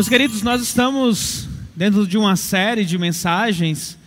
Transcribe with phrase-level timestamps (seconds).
[0.00, 3.98] Meus queridos, nós estamos dentro de uma série de mensagens,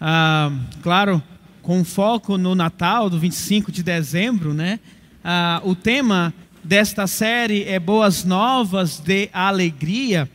[0.00, 1.22] ah, claro,
[1.62, 4.80] com foco no Natal do 25 de dezembro, né?
[5.24, 10.28] Ah, o tema desta série é Boas Novas de Alegria.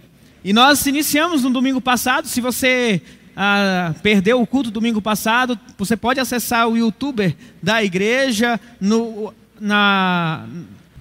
[0.44, 2.28] E nós iniciamos no domingo passado.
[2.28, 3.02] Se você
[3.36, 10.46] ah, perdeu o culto domingo passado, você pode acessar o youtuber da igreja no, na,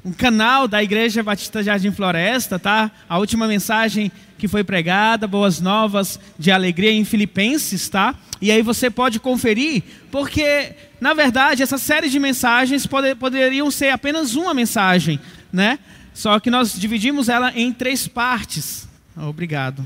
[0.04, 2.90] um canal da Igreja Batista Jardim Floresta, tá?
[3.08, 8.14] A última mensagem que foi pregada, boas novas de alegria em Filipenses, tá?
[8.40, 13.90] E aí você pode conferir, porque na verdade essa série de mensagens pode, poderiam ser
[13.90, 15.18] apenas uma mensagem,
[15.50, 15.78] né?
[16.12, 18.86] Só que nós dividimos ela em três partes.
[19.16, 19.84] Obrigado.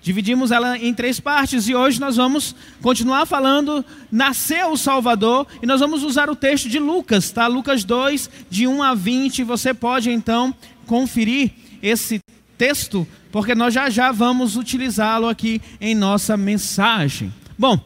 [0.00, 5.66] Dividimos ela em três partes e hoje nós vamos continuar falando nasceu o Salvador e
[5.66, 7.46] nós vamos usar o texto de Lucas, tá?
[7.46, 9.42] Lucas 2, de 1 a 20.
[9.44, 10.54] Você pode então
[10.86, 11.50] conferir
[11.82, 12.20] esse
[12.56, 17.32] texto, porque nós já já vamos utilizá-lo aqui em nossa mensagem.
[17.58, 17.76] Bom,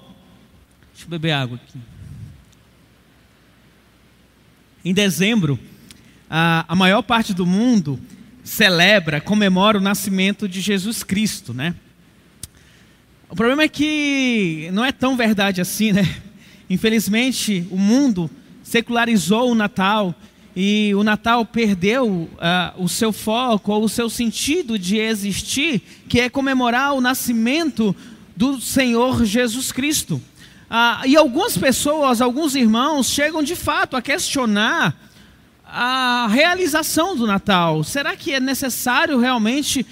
[0.93, 1.79] deixa eu beber água aqui.
[4.85, 5.59] Em dezembro,
[6.29, 7.99] a, a maior parte do mundo
[8.45, 11.75] celebra, comemora o nascimento de Jesus Cristo, né?
[13.33, 16.07] O problema é que não é tão verdade assim, né?
[16.69, 18.31] Infelizmente, o mundo
[18.63, 20.15] secularizou o Natal
[20.55, 22.29] e o Natal perdeu uh,
[22.77, 27.97] o seu foco ou o seu sentido de existir, que é comemorar o nascimento
[28.37, 30.17] do Senhor Jesus Cristo.
[30.71, 34.95] Uh, e algumas pessoas, alguns irmãos, chegam de fato a questionar
[35.65, 37.83] a realização do Natal.
[37.83, 39.87] Será que é necessário realmente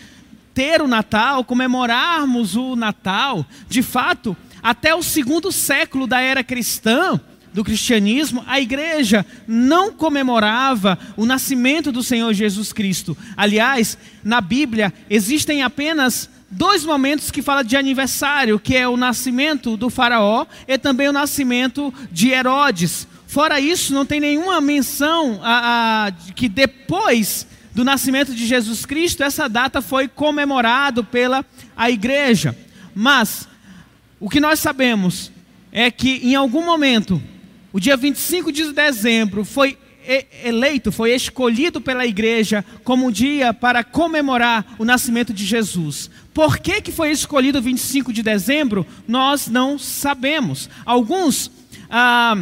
[0.60, 3.46] ter o Natal, comemorarmos o Natal.
[3.66, 7.18] De fato, até o segundo século da era cristã,
[7.50, 13.16] do cristianismo, a igreja não comemorava o nascimento do Senhor Jesus Cristo.
[13.34, 19.78] Aliás, na Bíblia existem apenas dois momentos que fala de aniversário, que é o nascimento
[19.78, 23.08] do faraó e também o nascimento de Herodes.
[23.26, 29.22] Fora isso, não tem nenhuma menção a, a que depois do nascimento de Jesus Cristo,
[29.22, 31.44] essa data foi comemorado pela
[31.76, 32.56] a igreja.
[32.94, 33.48] Mas
[34.18, 35.30] o que nós sabemos
[35.72, 37.22] é que em algum momento,
[37.72, 39.78] o dia 25 de dezembro foi
[40.44, 46.10] eleito, foi escolhido pela igreja como um dia para comemorar o nascimento de Jesus.
[46.34, 48.86] Por que, que foi escolhido 25 de dezembro?
[49.06, 50.68] Nós não sabemos.
[50.84, 51.50] Alguns
[51.88, 52.36] ah,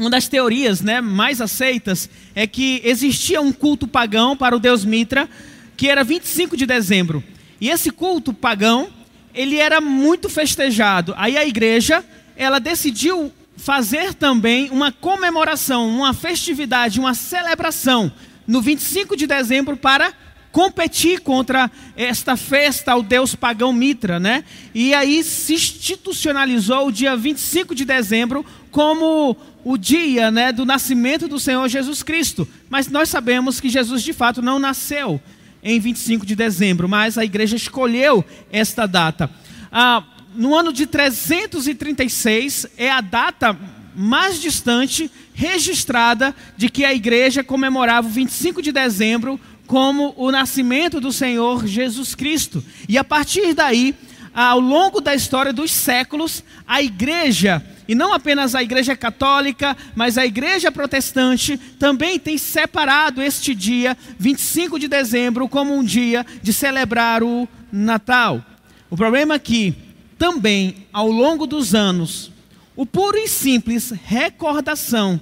[0.00, 4.84] uma das teorias né, mais aceitas é que existia um culto pagão para o deus
[4.84, 5.28] Mitra,
[5.76, 7.22] que era 25 de dezembro.
[7.60, 8.88] E esse culto pagão,
[9.34, 11.14] ele era muito festejado.
[11.18, 12.02] Aí a igreja,
[12.34, 18.10] ela decidiu fazer também uma comemoração, uma festividade, uma celebração
[18.46, 20.14] no 25 de dezembro para
[20.50, 24.44] competir contra esta festa ao deus pagão Mitra, né?
[24.74, 31.28] E aí se institucionalizou o dia 25 de dezembro como o dia né, do nascimento
[31.28, 32.48] do Senhor Jesus Cristo.
[32.68, 35.20] Mas nós sabemos que Jesus de fato não nasceu
[35.62, 39.30] em 25 de dezembro, mas a igreja escolheu esta data.
[39.70, 40.02] Ah,
[40.34, 43.56] no ano de 336 é a data
[43.94, 51.00] mais distante registrada de que a igreja comemorava o 25 de dezembro como o nascimento
[51.00, 52.64] do Senhor Jesus Cristo.
[52.88, 53.94] E a partir daí,
[54.34, 60.16] ao longo da história dos séculos, a igreja e não apenas a igreja católica, mas
[60.16, 66.52] a igreja protestante também tem separado este dia, 25 de dezembro, como um dia de
[66.52, 68.44] celebrar o Natal.
[68.88, 69.74] O problema é que,
[70.16, 72.30] também, ao longo dos anos,
[72.76, 75.20] o puro e simples recordação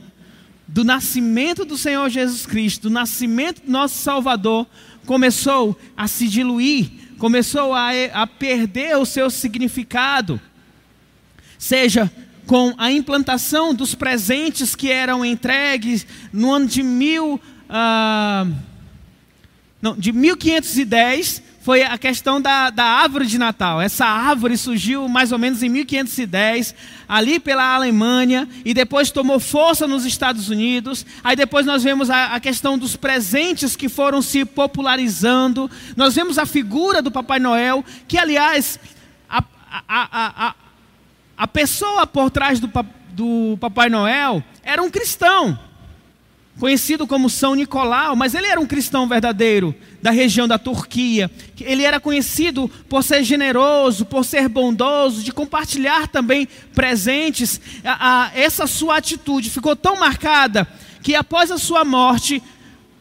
[0.67, 4.67] do nascimento do Senhor Jesus Cristo, do nascimento do nosso Salvador,
[5.07, 10.39] começou a se diluir, começou a, a perder o seu significado.
[11.59, 12.13] Seja
[12.49, 18.55] com a implantação dos presentes que eram entregues no ano de mil, uh,
[19.83, 23.83] não, de 1510 foi a questão da, da árvore de Natal.
[23.83, 26.75] Essa árvore surgiu mais ou menos em 1510,
[27.07, 31.05] ali pela Alemanha, e depois tomou força nos Estados Unidos.
[31.23, 35.71] Aí depois nós vemos a, a questão dos presentes que foram se popularizando.
[35.95, 38.81] Nós vemos a figura do Papai Noel, que aliás,
[39.29, 39.45] a,
[39.87, 40.55] a,
[41.39, 42.69] a pessoa por trás do,
[43.13, 45.57] do Papai Noel era um cristão.
[46.59, 51.31] conhecido como São Nicolau, mas ele era um cristão verdadeiro da região da Turquia.
[51.61, 57.61] Ele era conhecido por ser generoso, por ser bondoso, de compartilhar também presentes.
[58.35, 60.67] Essa sua atitude ficou tão marcada
[61.01, 62.43] que após a sua morte,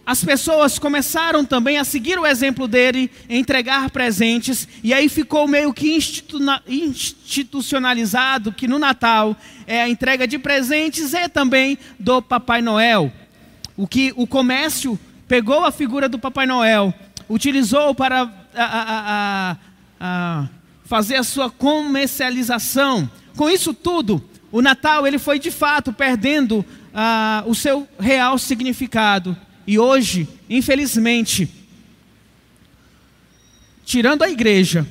[0.08, 5.74] as pessoas começaram também a seguir o exemplo dele, entregar presentes, e aí ficou meio
[5.74, 6.00] que
[6.66, 9.36] institucionalizado que no Natal
[9.68, 13.12] é a entrega de presentes e também do Papai Noel.
[13.76, 16.94] O que o comércio pegou a figura do Papai Noel,
[17.28, 19.58] utilizou para a, a,
[20.00, 20.48] a,
[20.86, 23.12] fazer a sua comercialização.
[23.36, 24.24] Com isso tudo,
[24.54, 26.66] o Natal ele foi de fato perdendo
[27.46, 29.36] o seu real significado.
[29.68, 31.50] E hoje, infelizmente,
[33.86, 34.88] tirando a igreja,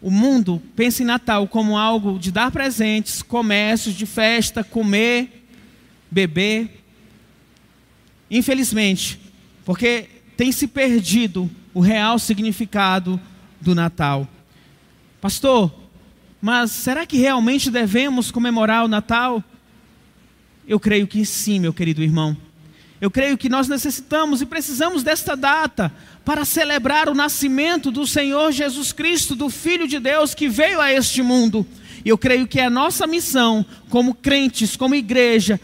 [0.00, 5.48] o mundo pensa em Natal como algo de dar presentes, comércios, de festa, comer,
[6.08, 6.84] beber.
[8.30, 9.18] Infelizmente,
[9.64, 13.20] porque tem se perdido o real significado
[13.60, 14.28] do Natal.
[15.20, 15.74] Pastor,
[16.40, 19.42] mas será que realmente devemos comemorar o Natal?
[20.68, 22.36] Eu creio que sim, meu querido irmão.
[23.00, 25.92] Eu creio que nós necessitamos e precisamos desta data
[26.24, 30.92] para celebrar o nascimento do Senhor Jesus Cristo, do Filho de Deus que veio a
[30.92, 31.66] este mundo.
[32.04, 35.60] E eu creio que é a nossa missão, como crentes, como igreja,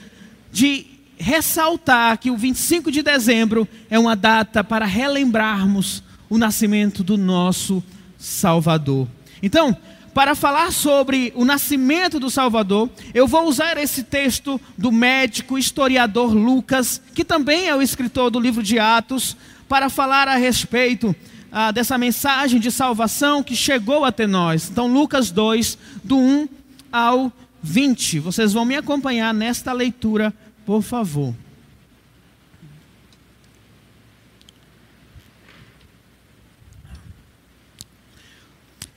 [0.53, 0.87] de
[1.17, 7.83] ressaltar que o 25 de dezembro é uma data para relembrarmos o nascimento do nosso
[8.19, 9.09] Salvador.
[9.43, 9.77] Então,
[10.15, 16.35] para falar sobre o nascimento do Salvador, eu vou usar esse texto do médico historiador
[16.35, 19.37] Lucas, que também é o escritor do livro de Atos,
[19.69, 21.17] para falar a respeito
[21.51, 24.69] ah, dessa mensagem de salvação que chegou até nós.
[24.71, 26.49] Então, Lucas 2, do 1
[26.93, 27.33] ao
[27.63, 28.19] 20.
[28.19, 30.35] Vocês vão me acompanhar nesta leitura,
[30.67, 31.35] por favor.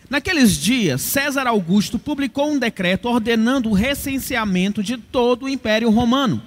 [0.09, 6.41] Naqueles dias, César Augusto publicou um decreto ordenando o recenseamento de todo o Império Romano.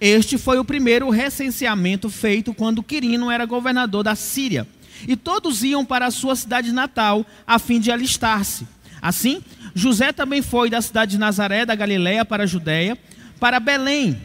[0.00, 4.66] Este foi o primeiro recenseamento feito quando Quirino era governador da Síria.
[5.06, 8.66] E todos iam para a sua cidade natal a fim de alistar-se.
[9.00, 9.42] Assim,
[9.74, 12.98] José também foi da cidade de Nazaré, da Galiléia, para a Judéia,
[13.40, 14.20] para Belém,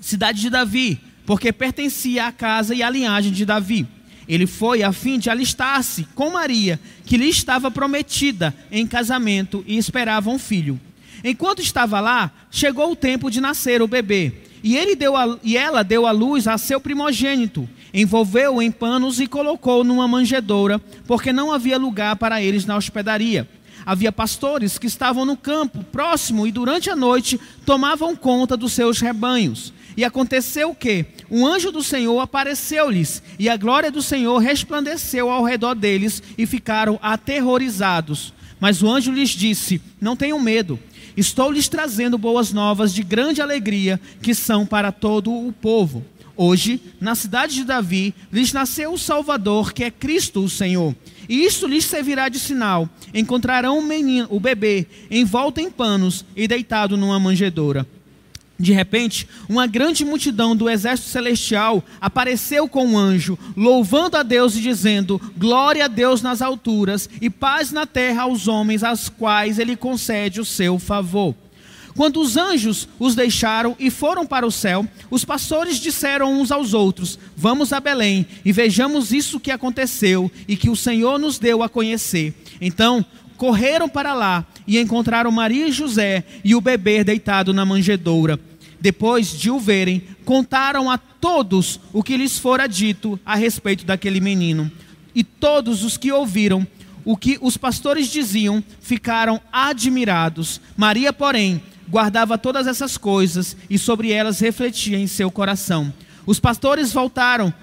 [0.00, 3.86] cidade de Davi, porque pertencia à casa e à linhagem de Davi
[4.28, 9.76] ele foi a fim de alistar-se com Maria, que lhe estava prometida em casamento e
[9.76, 10.80] esperava um filho.
[11.22, 14.32] Enquanto estava lá, chegou o tempo de nascer o bebê.
[14.62, 19.20] E, ele deu a, e ela deu à luz a seu primogênito, envolveu-o em panos
[19.20, 23.46] e colocou numa manjedoura, porque não havia lugar para eles na hospedaria.
[23.86, 29.00] Havia pastores que estavam no campo próximo e durante a noite tomavam conta dos seus
[29.00, 29.72] rebanhos.
[29.96, 35.44] E aconteceu que um anjo do Senhor apareceu-lhes, e a glória do Senhor resplandeceu ao
[35.44, 38.32] redor deles, e ficaram aterrorizados.
[38.58, 40.78] Mas o anjo lhes disse: Não tenham medo,
[41.16, 46.04] estou lhes trazendo boas novas de grande alegria, que são para todo o povo.
[46.36, 50.94] Hoje, na cidade de Davi, lhes nasceu o Salvador, que é Cristo o Senhor.
[51.28, 56.48] E isto lhes servirá de sinal: encontrarão o menino, o bebê, envolto em panos e
[56.48, 57.86] deitado numa manjedoura.
[58.58, 64.54] De repente, uma grande multidão do exército celestial apareceu com um anjo, louvando a Deus
[64.56, 69.58] e dizendo: Glória a Deus nas alturas e paz na terra aos homens, aos quais
[69.58, 71.34] ele concede o seu favor.
[71.96, 76.74] Quando os anjos os deixaram e foram para o céu, os pastores disseram uns aos
[76.74, 81.62] outros: Vamos a Belém e vejamos isso que aconteceu e que o Senhor nos deu
[81.62, 82.34] a conhecer.
[82.60, 83.04] Então,
[83.36, 88.40] correram para lá e encontraram Maria e José e o bebê deitado na manjedoura.
[88.84, 94.20] Depois de o verem, contaram a todos o que lhes fora dito a respeito daquele
[94.20, 94.70] menino.
[95.14, 96.66] E todos os que ouviram
[97.02, 100.60] o que os pastores diziam ficaram admirados.
[100.76, 105.90] Maria, porém, guardava todas essas coisas e sobre elas refletia em seu coração.
[106.26, 107.54] Os pastores voltaram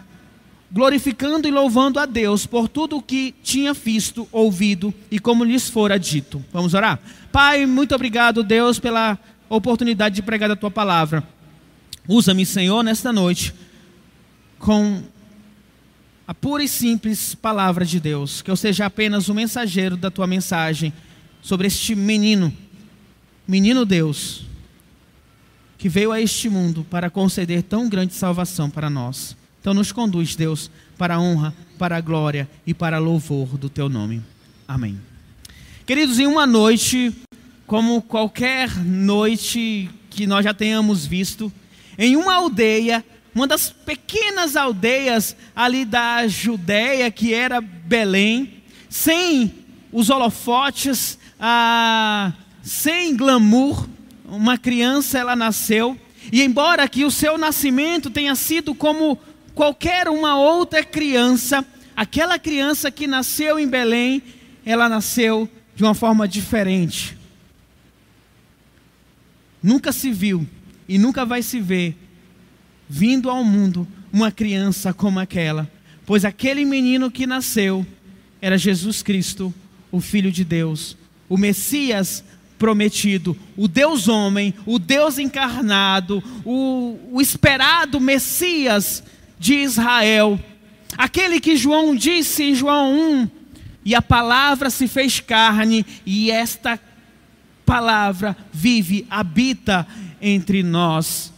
[0.72, 5.70] glorificando e louvando a Deus por tudo o que tinha visto, ouvido e como lhes
[5.70, 6.44] fora dito.
[6.52, 7.00] Vamos orar?
[7.32, 9.20] Pai, muito obrigado, Deus, pela
[9.56, 11.24] oportunidade de pregar a tua palavra.
[12.08, 13.54] Usa-me, Senhor, nesta noite
[14.58, 15.04] com
[16.28, 20.26] a pura e simples palavra de Deus, que eu seja apenas o mensageiro da tua
[20.28, 20.94] mensagem
[21.42, 22.54] sobre este menino,
[23.48, 24.46] menino Deus,
[25.78, 29.36] que veio a este mundo para conceder tão grande salvação para nós.
[29.60, 33.90] Então nos conduz, Deus, para a honra, para a glória e para louvor do teu
[33.90, 34.22] nome.
[34.68, 34.98] Amém.
[35.86, 37.14] Queridos, em uma noite,
[37.66, 41.52] como qualquer noite que nós já tenhamos visto,
[41.98, 43.04] em uma aldeia
[43.34, 49.54] uma das pequenas aldeias ali da Judéia, que era Belém, sem
[49.92, 53.88] os holofotes, ah, sem glamour,
[54.26, 55.98] uma criança ela nasceu,
[56.32, 59.18] e embora que o seu nascimento tenha sido como
[59.56, 61.66] qualquer uma outra criança,
[61.96, 64.22] aquela criança que nasceu em Belém,
[64.66, 67.18] ela nasceu de uma forma diferente.
[69.62, 70.48] Nunca se viu
[70.88, 71.96] e nunca vai se ver
[72.90, 75.72] vindo ao mundo uma criança como aquela,
[76.06, 77.86] pois aquele menino que nasceu
[78.42, 79.54] era Jesus Cristo,
[79.92, 80.98] o Filho de Deus,
[81.30, 82.24] o Messias
[82.60, 89.04] prometido, o Deus homem, o Deus encarnado, o, o esperado Messias
[89.40, 90.40] de Israel,
[90.98, 93.30] aquele que João disse em João 1,
[93.86, 96.80] e a palavra se fez carne, e esta
[97.66, 99.88] palavra vive, habita
[100.22, 101.32] entre nós.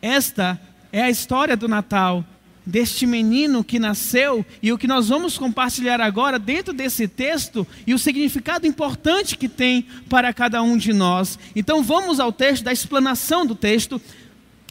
[0.00, 0.60] Esta
[0.92, 2.24] é a história do Natal,
[2.66, 7.92] deste menino que nasceu e o que nós vamos compartilhar agora dentro desse texto e
[7.92, 11.38] o significado importante que tem para cada um de nós.
[11.54, 14.00] Então vamos ao texto, da explanação do texto.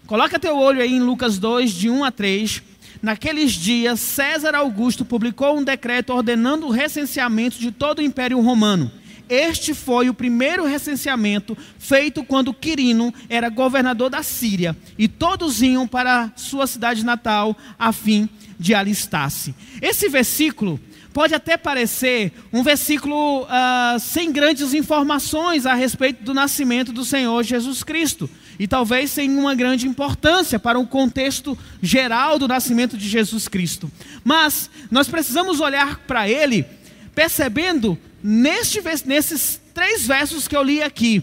[0.07, 2.63] Coloca teu olho aí em Lucas 2, de 1 a 3.
[3.01, 8.91] Naqueles dias, César Augusto publicou um decreto ordenando o recenseamento de todo o Império Romano.
[9.29, 15.87] Este foi o primeiro recenseamento feito quando Quirino era governador da Síria, e todos iam
[15.87, 19.55] para sua cidade natal a fim de alistar-se.
[19.81, 20.79] Esse versículo
[21.13, 27.43] pode até parecer um versículo uh, sem grandes informações a respeito do nascimento do Senhor
[27.43, 33.07] Jesus Cristo e talvez sem uma grande importância para o contexto geral do nascimento de
[33.07, 33.91] Jesus Cristo.
[34.23, 36.65] Mas nós precisamos olhar para ele
[37.13, 41.21] percebendo neste, nesses três versos que eu li aqui,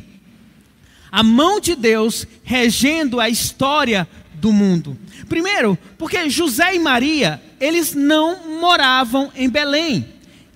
[1.10, 4.96] a mão de Deus regendo a história do mundo.
[5.28, 10.06] Primeiro, porque José e Maria, eles não moravam em Belém.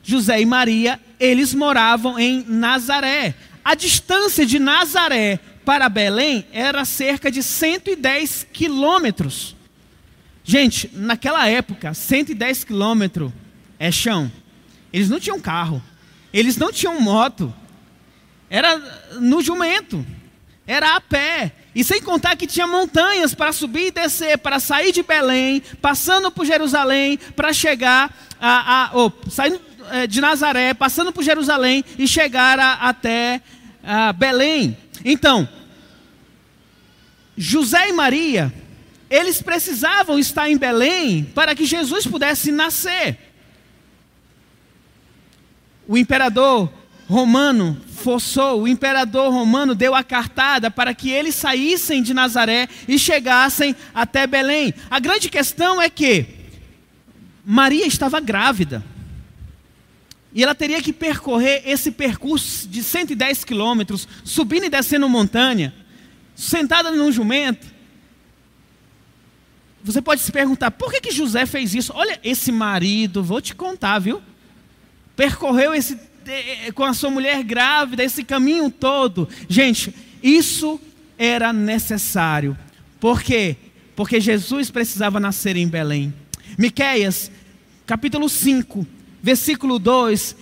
[0.03, 3.35] José e Maria, eles moravam em Nazaré.
[3.65, 9.57] A distância de Nazaré para Belém era cerca de 110 quilômetros.
[10.45, 13.33] Gente, naquela época, 110 quilômetros
[13.79, 14.31] é chão.
[14.93, 15.83] Eles não tinham carro,
[16.35, 17.55] eles não tinham moto,
[18.51, 18.77] era
[19.21, 20.05] no jumento,
[20.67, 21.53] era a pé.
[21.73, 26.33] E sem contar que tinha montanhas para subir e descer, para sair de Belém, passando
[26.33, 29.61] por Jerusalém, para chegar a, a oh, saindo
[29.91, 33.41] é, de Nazaré, passando por Jerusalém e chegar a, até
[33.83, 34.77] a Belém.
[35.05, 35.49] Então,
[37.37, 38.53] José e Maria,
[39.09, 43.34] eles precisavam estar em Belém para que Jesus pudesse nascer.
[45.87, 46.73] O imperador
[47.09, 52.99] romano forçou, o imperador romano deu a cartada para que eles saíssem de Nazaré e
[52.99, 54.73] chegassem até Belém.
[54.91, 56.27] A grande questão é que
[57.45, 58.85] Maria estava grávida.
[60.33, 65.73] E ela teria que percorrer esse percurso de 110 quilômetros, subindo e descendo montanha,
[66.35, 67.67] sentada num jumento.
[69.85, 71.93] Você pode se perguntar, por que, que José fez isso?
[71.95, 74.21] Olha, esse marido, vou te contar, viu?
[75.17, 75.99] Percorreu esse,
[76.75, 79.29] com a sua mulher grávida, esse caminho todo.
[79.49, 80.81] Gente, isso
[81.19, 82.57] era necessário.
[82.99, 83.57] Por quê?
[83.95, 86.13] Porque Jesus precisava nascer em Belém.
[86.59, 87.31] Miqueias,
[87.87, 88.87] capítulo 5,
[89.23, 90.37] versículo 2,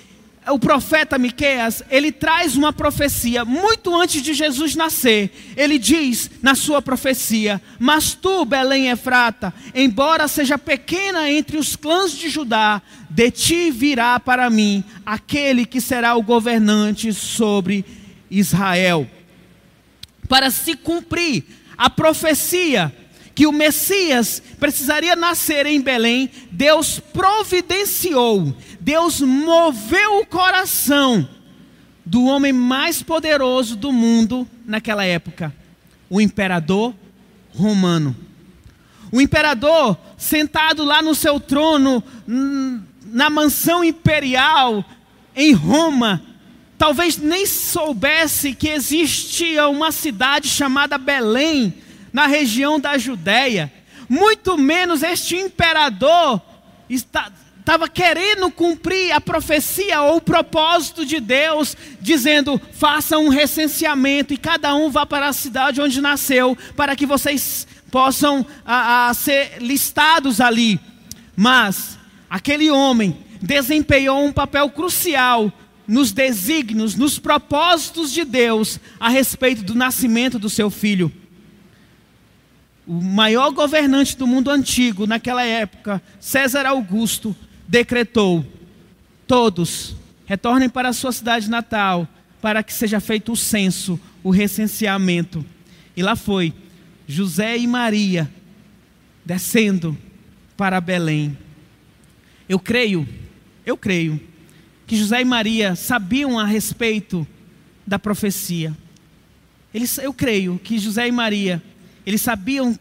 [0.50, 5.30] o profeta Miqueias, ele traz uma profecia muito antes de Jesus nascer.
[5.56, 12.12] Ele diz na sua profecia: "Mas tu, Belém Efrata, embora seja pequena entre os clãs
[12.12, 17.84] de Judá, de ti virá para mim aquele que será o governante sobre
[18.30, 19.08] Israel."
[20.28, 21.44] Para se cumprir
[21.76, 22.92] a profecia
[23.34, 31.28] que o Messias precisaria nascer em Belém, Deus providenciou, Deus moveu o coração
[32.04, 35.54] do homem mais poderoso do mundo naquela época,
[36.10, 36.94] o imperador
[37.54, 38.14] romano.
[39.10, 42.02] O imperador, sentado lá no seu trono,
[43.04, 44.82] na mansão imperial
[45.36, 46.22] em Roma,
[46.78, 51.74] talvez nem soubesse que existia uma cidade chamada Belém
[52.12, 53.73] na região da Judéia.
[54.09, 56.40] Muito menos este imperador
[56.88, 64.37] estava querendo cumprir a profecia ou o propósito de Deus, dizendo: faça um recenseamento e
[64.37, 69.59] cada um vá para a cidade onde nasceu, para que vocês possam a, a ser
[69.61, 70.78] listados ali.
[71.37, 75.52] Mas aquele homem desempenhou um papel crucial
[75.87, 81.12] nos desígnios, nos propósitos de Deus a respeito do nascimento do seu filho.
[82.86, 87.34] O maior governante do mundo antigo, naquela época, César Augusto,
[87.68, 88.44] decretou:
[89.26, 92.08] todos retornem para a sua cidade natal,
[92.40, 95.44] para que seja feito o censo, o recenseamento.
[95.96, 96.54] E lá foi
[97.06, 98.30] José e Maria
[99.24, 99.96] descendo
[100.56, 101.36] para Belém.
[102.48, 103.06] Eu creio,
[103.64, 104.20] eu creio,
[104.86, 107.26] que José e Maria sabiam a respeito
[107.86, 108.76] da profecia.
[109.72, 111.62] Eles, eu creio que José e Maria,
[112.06, 112.78] eles sabiam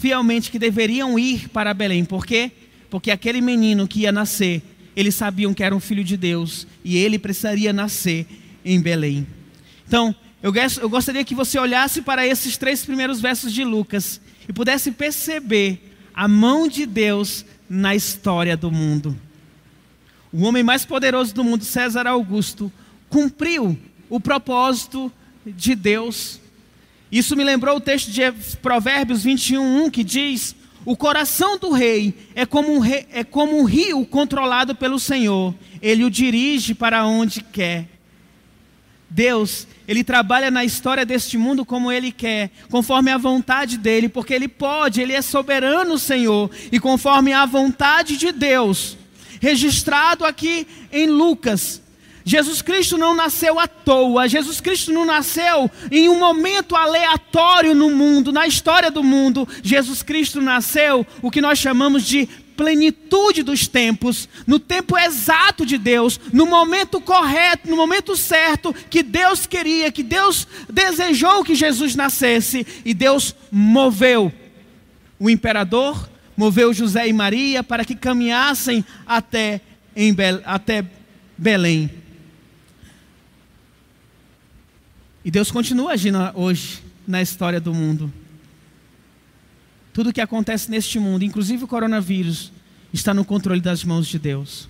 [0.00, 2.04] fielmente que deveriam ir para Belém.
[2.04, 2.50] Por quê?
[2.90, 4.62] Porque aquele menino que ia nascer,
[4.96, 8.26] eles sabiam que era um filho de Deus e ele precisaria nascer
[8.64, 9.26] em Belém.
[9.86, 14.52] Então, eu, eu gostaria que você olhasse para esses três primeiros versos de Lucas e
[14.52, 15.80] pudesse perceber
[16.14, 19.16] a mão de Deus na história do mundo.
[20.32, 22.72] O homem mais poderoso do mundo, César Augusto,
[23.08, 25.12] cumpriu o propósito
[25.46, 26.40] de Deus.
[27.12, 28.22] Isso me lembrou o texto de
[28.62, 33.58] Provérbios 21, 1, que diz: O coração do rei é como, um rei, é como
[33.58, 37.86] um rio controlado pelo Senhor, ele o dirige para onde quer.
[39.12, 44.32] Deus, Ele trabalha na história deste mundo como Ele quer, conforme a vontade dEle, porque
[44.32, 48.96] Ele pode, Ele é soberano, Senhor, e conforme a vontade de Deus,
[49.38, 51.81] registrado aqui em Lucas,
[52.24, 57.90] Jesus Cristo não nasceu à toa, Jesus Cristo não nasceu em um momento aleatório no
[57.90, 59.48] mundo, na história do mundo.
[59.62, 65.78] Jesus Cristo nasceu o que nós chamamos de plenitude dos tempos, no tempo exato de
[65.78, 71.96] Deus, no momento correto, no momento certo que Deus queria, que Deus desejou que Jesus
[71.96, 74.32] nascesse e Deus moveu
[75.18, 79.60] o imperador, moveu José e Maria para que caminhassem até,
[79.94, 80.84] Be até
[81.36, 82.01] Belém.
[85.24, 88.12] E Deus continua agindo hoje na história do mundo.
[89.92, 92.50] Tudo que acontece neste mundo, inclusive o coronavírus,
[92.92, 94.68] está no controle das mãos de Deus.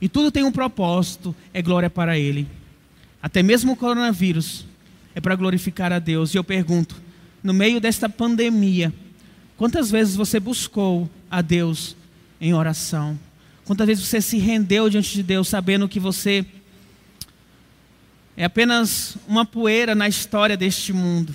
[0.00, 2.48] E tudo tem um propósito, é glória para Ele.
[3.22, 4.66] Até mesmo o coronavírus
[5.14, 6.34] é para glorificar a Deus.
[6.34, 6.96] E eu pergunto,
[7.42, 8.92] no meio desta pandemia,
[9.56, 11.96] quantas vezes você buscou a Deus
[12.40, 13.18] em oração?
[13.64, 16.44] Quantas vezes você se rendeu diante de Deus sabendo que você
[18.36, 21.34] é apenas uma poeira na história deste mundo,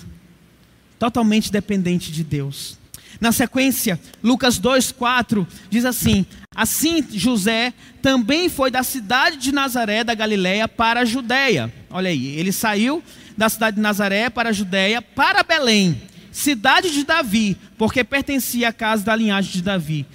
[0.98, 2.78] totalmente dependente de Deus.
[3.20, 10.14] Na sequência, Lucas 2,4 diz assim: Assim José também foi da cidade de Nazaré da
[10.14, 11.72] Galiléia para a Judéia.
[11.90, 13.02] Olha aí, ele saiu
[13.36, 18.72] da cidade de Nazaré para a Judéia, para Belém, cidade de Davi, porque pertencia à
[18.72, 20.06] casa da linhagem de Davi.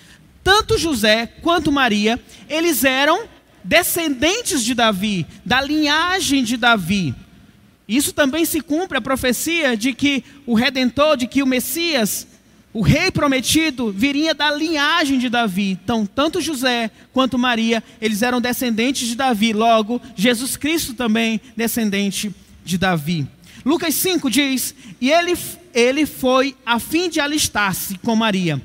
[0.44, 3.28] Tanto José quanto Maria, eles eram
[3.66, 7.16] descendentes de Davi, da linhagem de Davi.
[7.88, 12.28] Isso também se cumpre a profecia de que o redentor, de que o Messias,
[12.72, 15.72] o rei prometido, viria da linhagem de Davi.
[15.84, 19.52] Então, tanto José quanto Maria, eles eram descendentes de Davi.
[19.52, 23.28] Logo, Jesus Cristo também descendente de Davi.
[23.64, 25.36] Lucas 5 diz: E ele,
[25.74, 28.62] ele foi a fim de alistar-se com Maria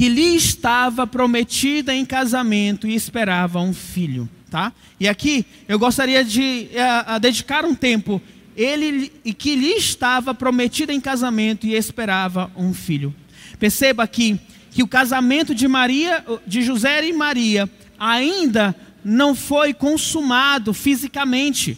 [0.00, 4.72] que lhe estava prometida em casamento e esperava um filho, tá?
[4.98, 8.18] E aqui eu gostaria de uh, dedicar um tempo
[8.56, 13.14] ele e que lhe estava prometida em casamento e esperava um filho.
[13.58, 20.72] Perceba aqui que o casamento de Maria, de José e Maria, ainda não foi consumado
[20.72, 21.76] fisicamente.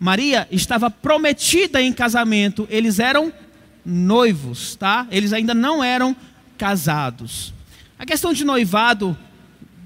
[0.00, 3.30] Maria estava prometida em casamento, eles eram
[3.84, 5.06] noivos, tá?
[5.10, 6.16] Eles ainda não eram
[6.56, 7.57] casados.
[7.98, 9.18] A questão de noivado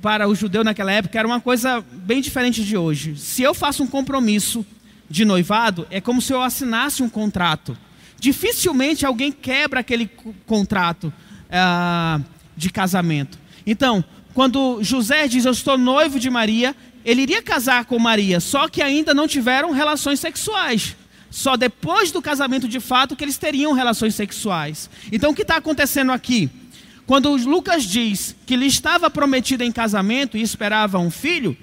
[0.02, 3.16] para o judeu naquela época era uma coisa bem diferente de hoje.
[3.16, 4.66] Se eu faço um compromisso
[5.08, 7.76] de noivado, é como se eu assinasse um contrato.
[8.20, 10.10] Dificilmente alguém quebra aquele
[10.44, 11.10] contrato
[11.48, 12.22] uh,
[12.54, 13.38] de casamento.
[13.66, 18.68] Então, quando José diz eu estou noivo de Maria, ele iria casar com Maria, só
[18.68, 20.96] que ainda não tiveram relações sexuais.
[21.30, 24.90] Só depois do casamento de fato que eles teriam relações sexuais.
[25.10, 26.50] Então o que está acontecendo aqui?
[27.12, 31.54] Quando Lucas diz que lhe estava prometido em casamento e esperava um filho,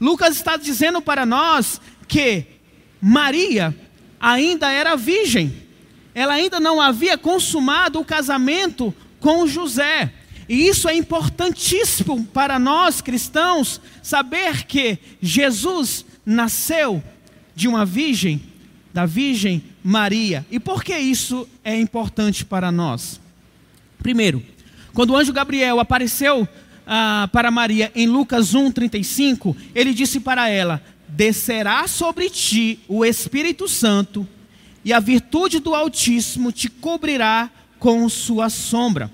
[0.00, 1.78] Lucas está dizendo para nós
[2.08, 2.46] que
[2.98, 3.78] Maria
[4.18, 5.54] ainda era virgem.
[6.14, 10.14] Ela ainda não havia consumado o casamento com José.
[10.48, 17.04] E isso é importantíssimo para nós cristãos saber que Jesus nasceu
[17.54, 18.40] de uma virgem
[18.94, 20.46] da Virgem Maria.
[20.50, 23.20] E por que isso é importante para nós?
[23.98, 24.55] Primeiro,
[24.96, 26.48] quando o anjo Gabriel apareceu
[26.86, 33.68] ah, para Maria em Lucas 1,35, ele disse para ela: Descerá sobre ti o Espírito
[33.68, 34.26] Santo,
[34.82, 39.10] e a virtude do Altíssimo te cobrirá com sua sombra.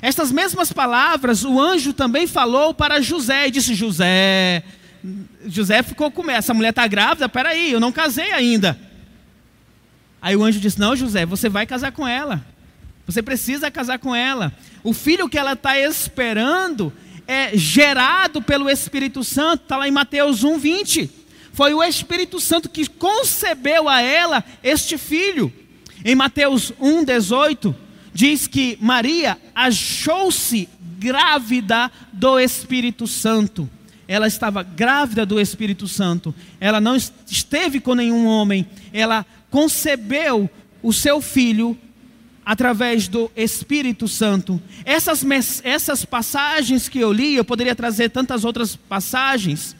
[0.00, 4.62] Estas mesmas palavras o anjo também falou para José e disse: José,
[5.46, 8.80] José ficou com essa mulher está grávida, peraí, eu não casei ainda.
[10.22, 12.42] Aí o anjo disse: Não, José, você vai casar com ela.
[13.06, 14.52] Você precisa casar com ela.
[14.82, 16.92] O filho que ela está esperando
[17.26, 21.10] é gerado pelo Espírito Santo, está lá em Mateus 1, 20.
[21.52, 25.52] Foi o Espírito Santo que concebeu a ela este filho.
[26.04, 27.74] Em Mateus 1, 18,
[28.12, 33.68] diz que Maria achou-se grávida do Espírito Santo.
[34.08, 36.34] Ela estava grávida do Espírito Santo.
[36.58, 38.66] Ela não esteve com nenhum homem.
[38.92, 40.50] Ela concebeu
[40.82, 41.78] o seu filho
[42.44, 44.60] através do Espírito Santo.
[44.84, 45.24] Essas,
[45.62, 49.76] essas passagens que eu li, eu poderia trazer tantas outras passagens,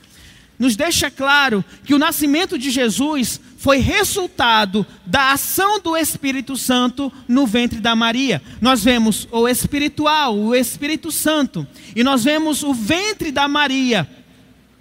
[0.58, 7.10] nos deixa claro que o nascimento de Jesus foi resultado da ação do Espírito Santo
[7.26, 8.42] no ventre da Maria.
[8.60, 14.08] Nós vemos o espiritual, o Espírito Santo, e nós vemos o ventre da Maria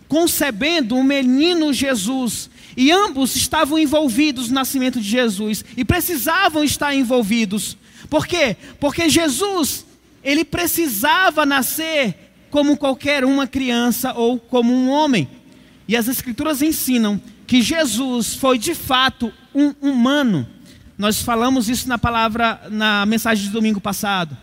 [0.10, 2.50] concebendo o menino Jesus.
[2.78, 7.78] E ambos estavam envolvidos no nascimento de Jesus e precisavam estar envolvidos.
[8.10, 8.56] Por quê?
[8.80, 9.86] Porque Jesus,
[10.24, 12.16] ele precisava nascer
[12.50, 15.28] como qualquer uma criança ou como um homem.
[15.88, 20.48] E as escrituras ensinam que Jesus foi de fato um humano.
[20.98, 24.38] Nós falamos isso na palavra na mensagem de domingo passado.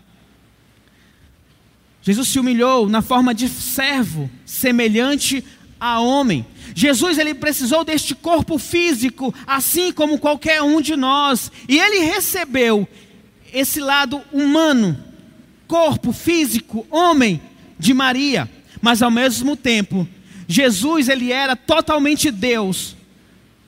[2.02, 5.44] Jesus se humilhou na forma de servo, semelhante
[5.78, 6.46] a homem.
[6.78, 12.86] Jesus ele precisou deste corpo físico, assim como qualquer um de nós, e ele recebeu
[13.50, 15.02] esse lado humano,
[15.66, 17.40] corpo físico, homem
[17.78, 18.46] de Maria,
[18.82, 20.06] mas ao mesmo tempo,
[20.46, 22.94] Jesus ele era totalmente Deus.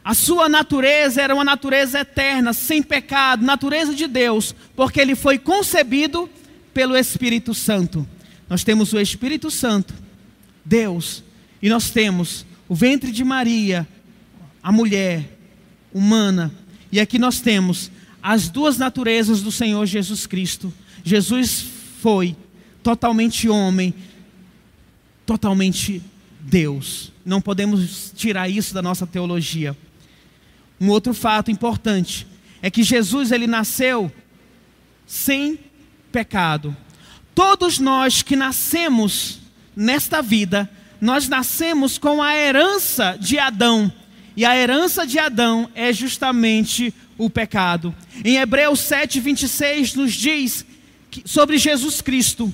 [0.04, 5.38] A sua natureza era uma natureza eterna, sem pecado, natureza de Deus, porque ele foi
[5.38, 6.28] concebido
[6.74, 8.06] pelo Espírito Santo.
[8.50, 9.94] Nós temos o Espírito Santo,
[10.62, 11.24] Deus,
[11.62, 13.88] e nós temos o ventre de Maria,
[14.62, 15.38] a mulher
[15.92, 16.52] humana,
[16.92, 17.90] e aqui nós temos
[18.22, 20.72] as duas naturezas do Senhor Jesus Cristo.
[21.02, 21.64] Jesus
[22.00, 22.36] foi
[22.82, 23.94] totalmente homem,
[25.24, 26.02] totalmente
[26.40, 27.12] Deus.
[27.24, 29.76] Não podemos tirar isso da nossa teologia.
[30.80, 32.26] Um outro fato importante
[32.62, 34.12] é que Jesus ele nasceu
[35.06, 35.58] sem
[36.10, 36.76] pecado.
[37.34, 39.40] Todos nós que nascemos
[39.74, 43.92] nesta vida, nós nascemos com a herança de Adão.
[44.36, 47.94] E a herança de Adão é justamente o pecado.
[48.24, 50.64] Em Hebreus 7, 26 nos diz
[51.10, 52.52] que, sobre Jesus Cristo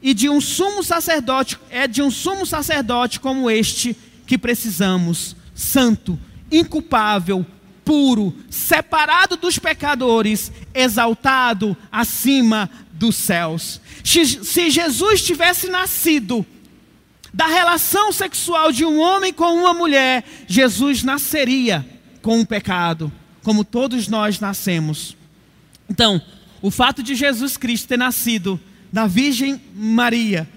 [0.00, 3.96] e de um sumo sacerdote, é de um sumo sacerdote como este
[4.26, 6.18] que precisamos, santo,
[6.50, 7.44] inculpável,
[7.84, 13.80] puro, separado dos pecadores, exaltado acima dos céus.
[14.04, 16.44] Se Jesus tivesse nascido
[17.36, 21.86] da relação sexual de um homem com uma mulher, Jesus nasceria
[22.22, 25.14] com o um pecado, como todos nós nascemos.
[25.86, 26.18] Então,
[26.62, 28.58] o fato de Jesus Cristo ter nascido
[28.90, 30.48] da Virgem Maria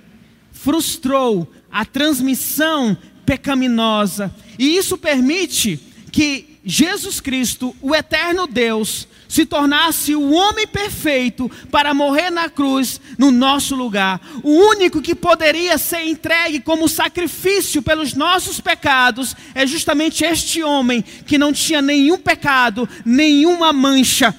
[0.53, 5.77] frustrou a transmissão pecaminosa, e isso permite
[6.13, 12.99] que Jesus Cristo, o eterno Deus, se tornasse o homem perfeito para morrer na cruz
[13.15, 14.19] no nosso lugar.
[14.41, 21.03] O único que poderia ser entregue como sacrifício pelos nossos pecados é justamente este homem
[21.03, 24.35] que não tinha nenhum pecado, nenhuma mancha.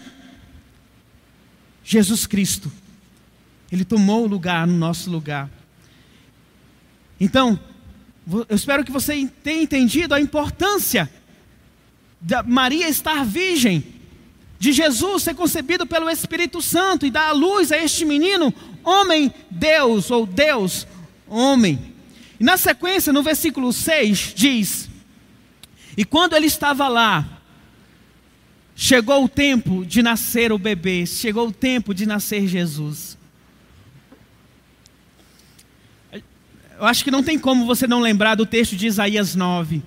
[1.85, 2.71] Jesus Cristo.
[3.71, 5.49] Ele tomou o lugar no nosso lugar.
[7.21, 7.61] Então,
[8.29, 11.09] eu espero que você tenha entendido a importância
[12.21, 14.00] da Maria estar virgem
[14.61, 18.53] de Jesus ser concebido pelo Espírito Santo e dar a luz a este menino,
[18.85, 20.87] homem Deus, ou Deus,
[21.27, 21.95] homem.
[22.39, 24.91] E na sequência, no versículo 6, diz:
[25.97, 27.27] E quando ele estava lá,
[28.77, 33.17] chegou o tempo de nascer o bebê, chegou o tempo de nascer Jesus.
[36.13, 39.83] Eu acho que não tem como você não lembrar do texto de Isaías 9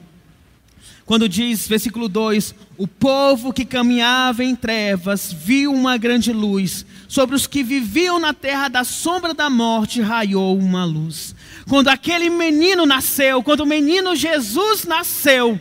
[1.05, 7.35] quando diz, versículo 2: O povo que caminhava em trevas viu uma grande luz, sobre
[7.35, 11.35] os que viviam na terra da sombra da morte raiou uma luz.
[11.67, 15.59] Quando aquele menino nasceu, quando o menino Jesus nasceu,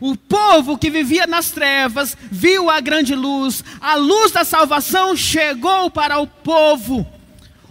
[0.00, 5.90] o povo que vivia nas trevas viu a grande luz, a luz da salvação chegou
[5.90, 7.06] para o povo.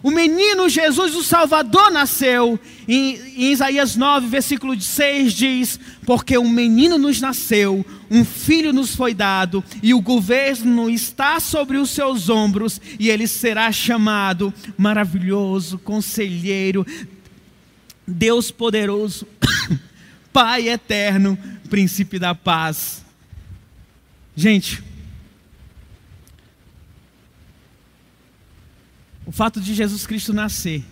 [0.07, 2.57] O menino Jesus, o Salvador, nasceu.
[2.87, 8.95] Em, em Isaías 9, versículo 6 diz: Porque um menino nos nasceu, um filho nos
[8.95, 15.77] foi dado, e o governo está sobre os seus ombros, e ele será chamado Maravilhoso,
[15.77, 16.87] Conselheiro,
[18.07, 19.27] Deus Poderoso,
[20.31, 21.37] Pai Eterno,
[21.69, 23.03] Príncipe da Paz.
[24.37, 24.81] Gente,
[29.27, 30.85] o fato de Jesus Cristo nascer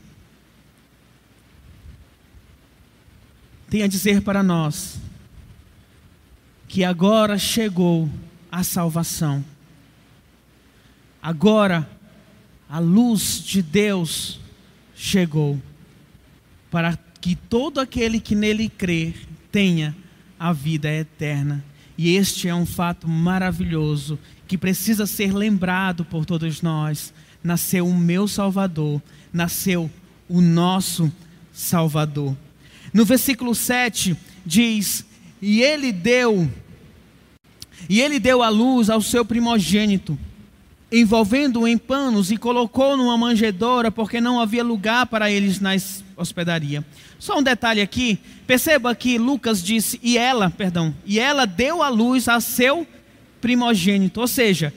[3.70, 5.00] tem a dizer para nós
[6.68, 8.10] que agora chegou
[8.52, 9.44] a salvação.
[11.24, 11.90] Agora
[12.70, 14.38] a luz de Deus
[14.94, 15.62] chegou
[16.70, 19.16] para que todo aquele que nele crer
[19.50, 19.96] tenha
[20.38, 21.64] a vida eterna.
[21.98, 27.14] E este é um fato maravilhoso que precisa ser lembrado por todos nós
[27.46, 29.00] nasceu o meu Salvador,
[29.32, 29.90] nasceu
[30.28, 31.12] o nosso
[31.54, 32.36] Salvador.
[32.92, 35.06] No versículo 7 diz:
[35.40, 36.50] E ele deu,
[37.88, 40.18] e ele deu a luz ao seu primogênito,
[40.92, 45.72] envolvendo-o em panos e colocou numa manjedoura, porque não havia lugar para eles na
[46.18, 46.84] hospedaria.
[47.20, 51.90] Só um detalhe aqui, perceba que Lucas disse, e ela, perdão, e ela deu a
[51.90, 52.88] luz a seu
[53.40, 54.74] primogênito, ou seja,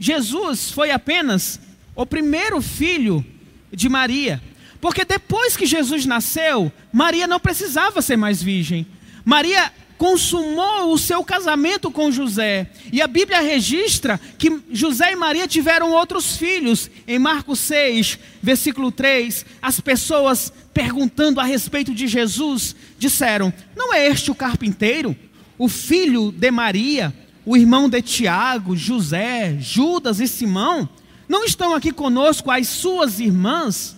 [0.00, 1.67] Jesus foi apenas
[1.98, 3.26] o primeiro filho
[3.72, 4.40] de Maria.
[4.80, 8.86] Porque depois que Jesus nasceu, Maria não precisava ser mais virgem.
[9.24, 12.70] Maria consumou o seu casamento com José.
[12.92, 16.88] E a Bíblia registra que José e Maria tiveram outros filhos.
[17.04, 24.06] Em Marcos 6, versículo 3, as pessoas perguntando a respeito de Jesus disseram: Não é
[24.06, 25.16] este o carpinteiro,
[25.58, 27.12] o filho de Maria,
[27.44, 30.88] o irmão de Tiago, José, Judas e Simão?
[31.28, 33.96] Não estão aqui conosco as suas irmãs?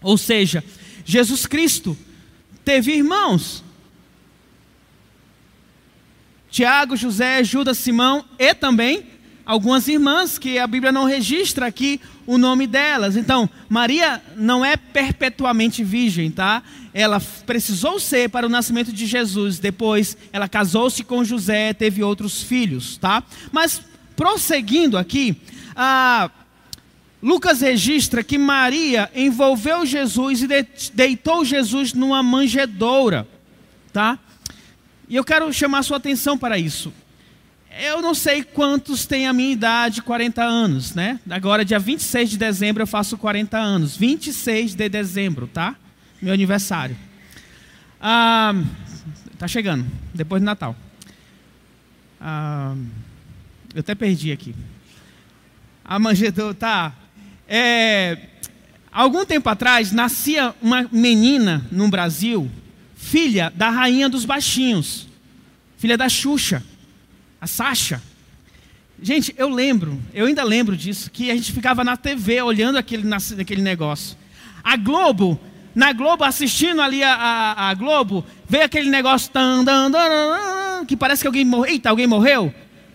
[0.00, 0.62] Ou seja,
[1.04, 1.96] Jesus Cristo
[2.64, 3.64] teve irmãos.
[6.50, 9.06] Tiago, José, Judas, Simão e também
[9.44, 13.16] algumas irmãs que a Bíblia não registra aqui o nome delas.
[13.16, 16.62] Então, Maria não é perpetuamente virgem, tá?
[16.92, 19.58] Ela precisou ser para o nascimento de Jesus.
[19.58, 23.22] Depois, ela casou-se com José, teve outros filhos, tá?
[23.50, 23.82] Mas
[24.16, 25.36] prosseguindo aqui,
[25.74, 26.30] a
[27.24, 30.46] Lucas registra que Maria envolveu Jesus e
[30.92, 33.26] deitou Jesus numa manjedoura,
[33.94, 34.18] tá?
[35.08, 36.92] E eu quero chamar sua atenção para isso.
[37.80, 41.18] Eu não sei quantos têm a minha idade, 40 anos, né?
[41.30, 43.96] Agora, dia 26 de dezembro, eu faço 40 anos.
[43.96, 45.76] 26 de dezembro, tá?
[46.20, 46.94] Meu aniversário.
[47.98, 48.54] Ah,
[49.38, 50.76] tá chegando, depois do Natal.
[52.20, 52.76] Ah,
[53.74, 54.54] eu até perdi aqui.
[55.82, 56.92] A manjedoura, tá?
[57.56, 58.18] É,
[58.90, 62.50] algum tempo atrás, nascia uma menina no Brasil,
[62.96, 65.06] filha da rainha dos baixinhos,
[65.76, 66.64] filha da Xuxa,
[67.40, 68.02] a Sasha.
[69.00, 73.08] Gente, eu lembro, eu ainda lembro disso, que a gente ficava na TV olhando aquele,
[73.40, 74.16] aquele negócio.
[74.64, 75.38] A Globo,
[75.76, 79.30] na Globo, assistindo ali a, a, a Globo, veio aquele negócio
[80.88, 81.70] que parece que alguém morreu.
[81.72, 82.52] Eita, alguém morreu?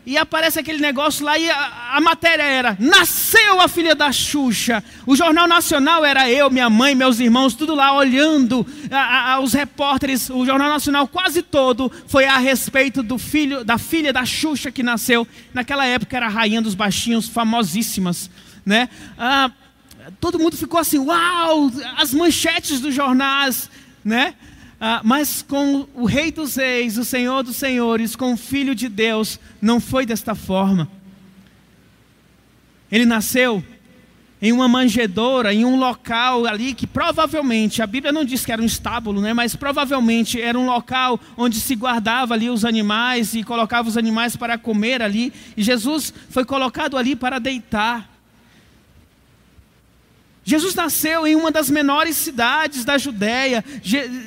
[0.09, 4.83] E aparece aquele negócio lá e a, a, matéria era: Nasceu a filha da Xuxa.
[5.05, 8.65] O Jornal Nacional era eu, minha mãe, meus irmãos, tudo lá olhando.
[8.89, 13.77] A, a, os repórteres, o Jornal Nacional quase todo foi a respeito do filho, da
[13.77, 15.27] filha da Xuxa que nasceu.
[15.53, 18.31] Naquela época era a rainha dos baixinhos, famosíssimas,
[18.65, 18.89] né?
[19.15, 19.51] Ah,
[20.19, 21.71] todo mundo ficou assim: Uau!
[21.97, 23.69] As manchetes dos jornais,
[24.03, 24.33] né?
[24.81, 28.87] Ah, mas com o Rei dos Reis, o Senhor dos Senhores, com o Filho de
[28.87, 30.89] Deus, não foi desta forma.
[32.89, 33.63] Ele nasceu
[34.41, 38.61] em uma manjedoura, em um local ali que provavelmente, a Bíblia não diz que era
[38.61, 43.43] um estábulo, né, mas provavelmente era um local onde se guardava ali os animais e
[43.43, 45.33] colocava os animais para comer ali.
[45.57, 48.08] E Jesus foi colocado ali para deitar.
[50.49, 53.63] Jesus nasceu em uma das menores cidades da Judéia,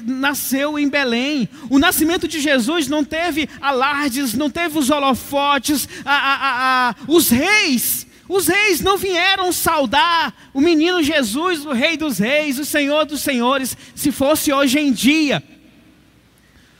[0.04, 1.48] nasceu em Belém.
[1.68, 7.28] O nascimento de Jesus não teve alardes, não teve os holofotes, a, a, a, os
[7.28, 8.06] reis.
[8.28, 13.20] Os reis não vieram saudar o menino Jesus, o Rei dos Reis, o Senhor dos
[13.20, 15.42] Senhores, se fosse hoje em dia.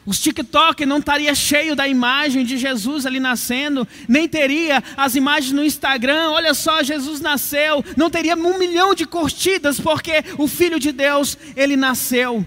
[0.04, 5.52] Os TikTok não estaria cheio da imagem de Jesus ali nascendo, nem teria as imagens
[5.52, 10.80] no Instagram, olha só, Jesus nasceu, não teria um milhão de curtidas, porque o Filho
[10.80, 12.44] de Deus, ele nasceu.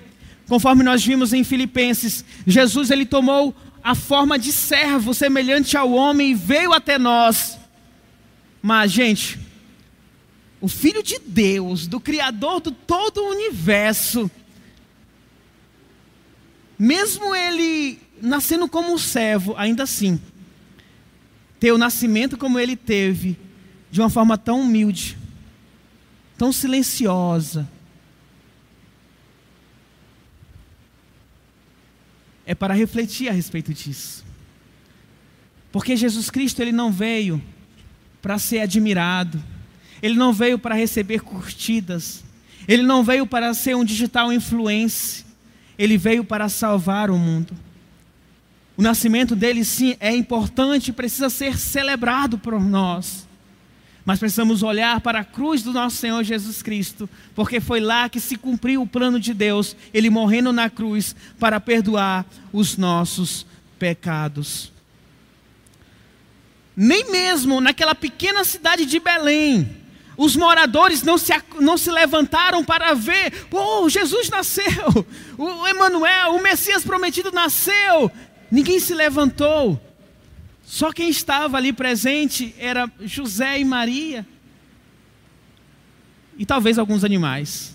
[0.49, 6.31] Conforme nós vimos em Filipenses, Jesus ele tomou a forma de servo, semelhante ao homem,
[6.31, 7.57] e veio até nós.
[8.61, 9.39] Mas, gente,
[10.59, 14.29] o Filho de Deus, do Criador de todo o universo,
[16.77, 20.19] mesmo ele nascendo como um servo, ainda assim,
[21.59, 23.37] ter o nascimento como ele teve,
[23.91, 25.17] de uma forma tão humilde,
[26.37, 27.67] tão silenciosa,
[32.45, 34.23] é para refletir a respeito disso.
[35.71, 37.41] Porque Jesus Cristo ele não veio
[38.21, 39.41] para ser admirado,
[40.01, 42.23] ele não veio para receber curtidas,
[42.67, 45.25] ele não veio para ser um digital influencer,
[45.77, 47.53] ele veio para salvar o mundo.
[48.77, 53.25] O nascimento dele, sim, é importante, precisa ser celebrado por nós.
[54.03, 58.19] Mas precisamos olhar para a cruz do nosso Senhor Jesus Cristo, porque foi lá que
[58.19, 63.45] se cumpriu o plano de Deus, ele morrendo na cruz para perdoar os nossos
[63.79, 64.71] pecados.
[66.75, 69.84] Nem mesmo naquela pequena cidade de Belém,
[70.17, 75.05] os moradores não se, não se levantaram para ver, oh, Jesus nasceu,
[75.37, 78.11] o Emanuel, o Messias prometido nasceu.
[78.49, 79.81] Ninguém se levantou.
[80.63, 84.25] Só quem estava ali presente era José e Maria.
[86.37, 87.73] E talvez alguns animais.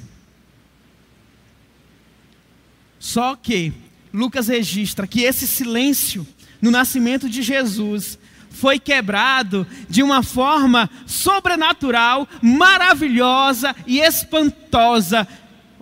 [2.98, 3.72] Só que
[4.12, 6.26] Lucas registra que esse silêncio
[6.60, 8.18] no nascimento de Jesus
[8.50, 15.26] foi quebrado de uma forma sobrenatural, maravilhosa e espantosa.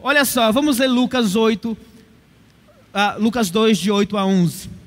[0.00, 1.76] Olha só, vamos ler Lucas 8, uh,
[3.18, 4.78] Lucas 2, de 8 a 11.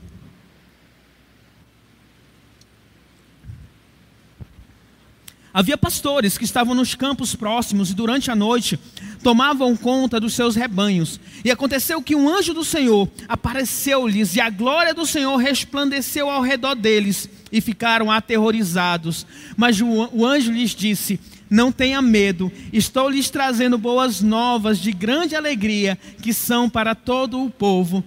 [5.54, 8.80] Havia pastores que estavam nos campos próximos e durante a noite
[9.22, 11.20] tomavam conta dos seus rebanhos.
[11.44, 16.41] E aconteceu que um anjo do Senhor apareceu-lhes e a glória do Senhor resplandeceu ao
[16.41, 19.26] redor deles e ficaram aterrorizados.
[19.58, 25.36] Mas o, anjo lhes disse: Não tenha medo, estou lhes trazendo boas novas de grande
[25.36, 28.04] alegria que são para todo o povo.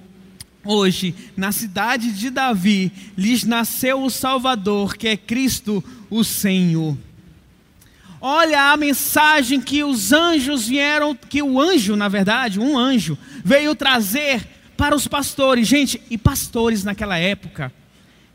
[0.65, 6.97] Hoje, na cidade de Davi, lhes nasceu o Salvador, que é Cristo, o Senhor.
[8.19, 13.75] Olha a mensagem que os anjos vieram, que o anjo, na verdade, um anjo, veio
[13.75, 15.69] trazer para os pastores.
[15.69, 17.71] Gente, e pastores naquela época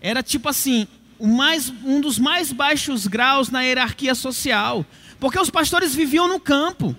[0.01, 0.87] era tipo assim,
[1.27, 4.85] mais, um dos mais baixos graus na hierarquia social,
[5.19, 6.95] porque os pastores viviam no campo.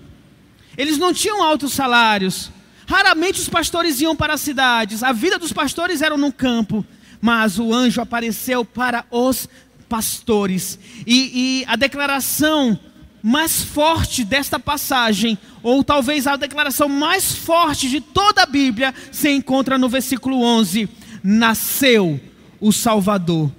[0.77, 2.51] Eles não tinham altos salários.
[2.87, 5.03] Raramente os pastores iam para as cidades.
[5.03, 6.85] A vida dos pastores era no campo.
[7.19, 9.47] Mas o anjo apareceu para os
[9.87, 10.79] pastores.
[11.05, 12.79] E, e a declaração
[13.21, 19.29] mais forte desta passagem, ou talvez a declaração mais forte de toda a Bíblia, se
[19.29, 20.89] encontra no versículo 11:
[21.23, 22.19] Nasceu
[22.59, 23.51] o Salvador,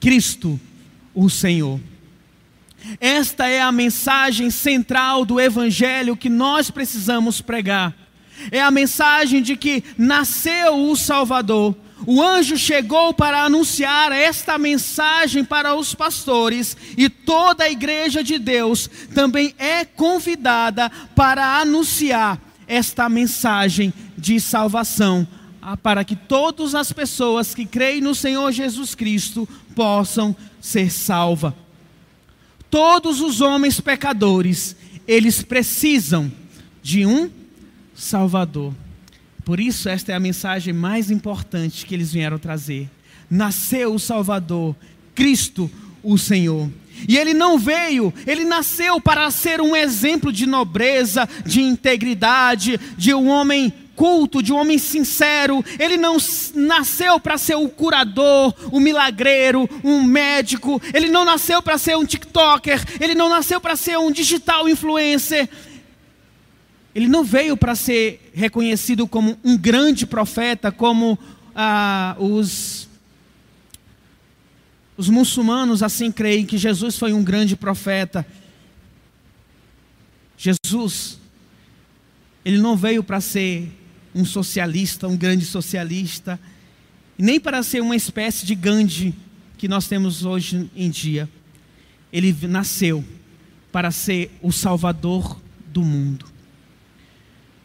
[0.00, 0.58] Cristo,
[1.14, 1.78] o Senhor.
[2.98, 7.94] Esta é a mensagem central do Evangelho que nós precisamos pregar.
[8.50, 15.44] É a mensagem de que nasceu o Salvador, o anjo chegou para anunciar esta mensagem
[15.44, 23.08] para os pastores, e toda a igreja de Deus também é convidada para anunciar esta
[23.08, 25.26] mensagem de salvação,
[25.82, 31.52] para que todas as pessoas que creem no Senhor Jesus Cristo possam ser salvas.
[32.70, 36.30] Todos os homens pecadores, eles precisam
[36.82, 37.30] de um
[37.94, 38.72] Salvador.
[39.44, 42.88] Por isso, esta é a mensagem mais importante que eles vieram trazer.
[43.28, 44.76] Nasceu o Salvador,
[45.14, 45.70] Cristo,
[46.02, 46.70] o Senhor.
[47.08, 53.14] E ele não veio, ele nasceu para ser um exemplo de nobreza, de integridade, de
[53.14, 55.62] um homem culto, de um homem sincero.
[55.78, 56.16] Ele não
[56.54, 60.80] nasceu para ser o curador, o milagreiro, um médico.
[60.94, 62.82] Ele não nasceu para ser um TikToker.
[62.98, 65.50] Ele não nasceu para ser um digital influencer.
[66.94, 71.18] Ele não veio para ser reconhecido como um grande profeta, como
[71.54, 72.88] ah, os,
[74.96, 78.26] os muçulmanos assim creem que Jesus foi um grande profeta.
[80.38, 81.20] Jesus,
[82.42, 83.70] ele não veio para ser
[84.14, 86.38] um socialista, um grande socialista,
[87.16, 89.14] nem para ser uma espécie de Gandhi
[89.58, 91.28] que nós temos hoje em dia.
[92.12, 93.04] Ele nasceu
[93.70, 96.26] para ser o salvador do mundo.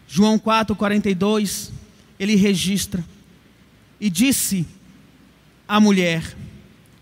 [0.07, 1.71] João 4, 42,
[2.19, 3.03] ele registra.
[3.99, 4.67] E disse
[5.67, 6.35] a mulher,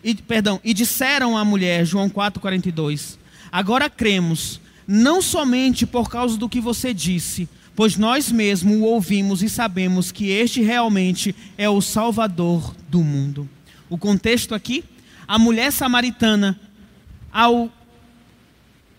[0.03, 3.17] e, perdão, e disseram à mulher, João 4, 42,
[3.51, 9.41] agora cremos, não somente por causa do que você disse, pois nós mesmos o ouvimos
[9.41, 13.49] e sabemos que este realmente é o Salvador do mundo.
[13.89, 14.83] O contexto aqui,
[15.27, 16.59] a mulher samaritana,
[17.31, 17.71] ao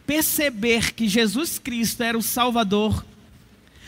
[0.06, 3.04] perceber que Jesus Cristo era o Salvador,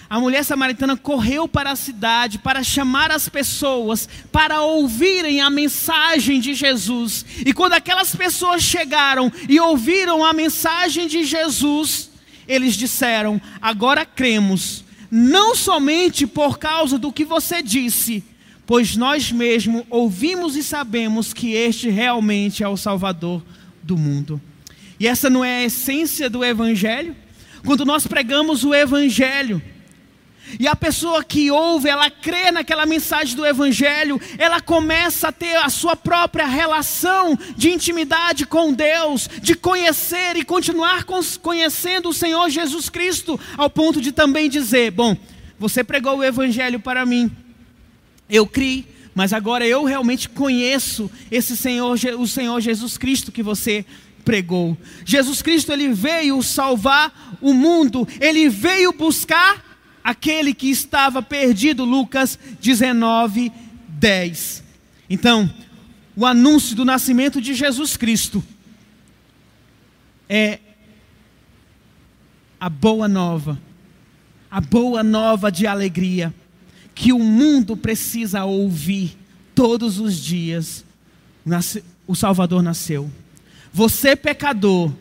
[0.08, 6.40] a mulher samaritana correu para a cidade para chamar as pessoas para ouvirem a mensagem
[6.40, 7.26] de Jesus.
[7.44, 12.10] E quando aquelas pessoas chegaram e ouviram a mensagem de Jesus,
[12.48, 18.22] eles disseram: Agora cremos, não somente por causa do que você disse,
[18.66, 23.42] pois nós mesmos ouvimos e sabemos que este realmente é o Salvador
[23.82, 24.40] do mundo.
[24.98, 27.14] E essa não é a essência do Evangelho?
[27.64, 29.62] Quando nós pregamos o Evangelho,
[30.58, 35.56] e a pessoa que ouve, ela crê naquela mensagem do Evangelho, ela começa a ter
[35.56, 41.04] a sua própria relação de intimidade com Deus, de conhecer e continuar
[41.42, 45.16] conhecendo o Senhor Jesus Cristo, ao ponto de também dizer: Bom,
[45.58, 47.30] você pregou o Evangelho para mim,
[48.30, 53.84] eu criei, mas agora eu realmente conheço esse Senhor, o Senhor Jesus Cristo que você
[54.24, 54.76] pregou.
[55.04, 59.65] Jesus Cristo ele veio salvar o mundo, ele veio buscar
[60.06, 63.50] aquele que estava perdido, Lucas 19,
[63.88, 64.62] 10.
[65.10, 65.52] Então,
[66.14, 68.40] o anúncio do nascimento de Jesus Cristo
[70.28, 70.60] é
[72.60, 73.60] a boa nova,
[74.48, 76.32] a boa nova de alegria,
[76.94, 79.18] que o mundo precisa ouvir
[79.56, 80.84] todos os dias.
[82.06, 83.10] O Salvador nasceu.
[83.72, 84.92] Você, pecador,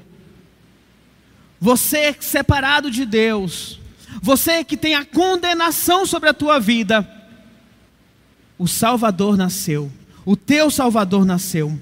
[1.62, 3.80] você separado de Deus,
[4.22, 7.08] você que tem a condenação sobre a tua vida,
[8.58, 9.92] o Salvador nasceu,
[10.26, 11.78] o teu Salvador nasceu.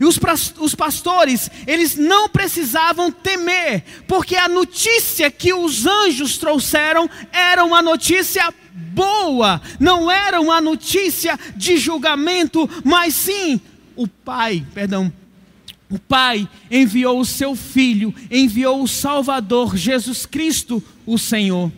[0.00, 0.18] E os,
[0.58, 7.80] os pastores, eles não precisavam temer, porque a notícia que os anjos trouxeram era uma
[7.80, 13.60] notícia boa, não era uma notícia de julgamento, mas sim
[13.94, 15.12] o Pai, perdão,
[15.88, 21.70] o Pai enviou o seu Filho, enviou o Salvador, Jesus Cristo, o Senhor.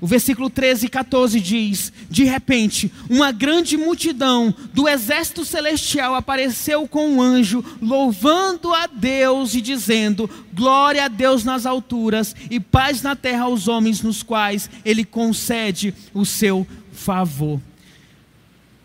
[0.00, 6.88] O versículo 13 e 14 diz: De repente, uma grande multidão do exército celestial apareceu
[6.88, 13.00] com um anjo, louvando a Deus e dizendo: Glória a Deus nas alturas e paz
[13.02, 17.60] na terra aos homens nos quais Ele concede o seu favor.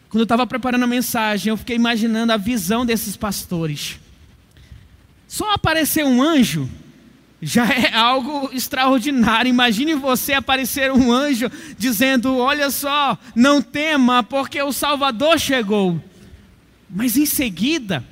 [0.09, 3.99] Quando eu estava preparando a mensagem, eu fiquei imaginando a visão desses pastores.
[5.28, 6.69] Só aparecer um anjo
[7.42, 9.50] já é algo extraordinário.
[9.50, 16.02] Imagine você aparecer um anjo dizendo: Olha só, não tema, porque o Salvador chegou.
[16.90, 18.04] Mas em seguida,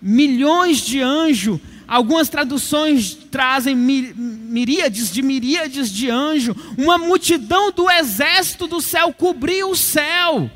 [0.00, 8.66] milhões de anjos, algumas traduções trazem miríades de miríades de anjos, uma multidão do exército
[8.66, 10.50] do céu cobriu o céu.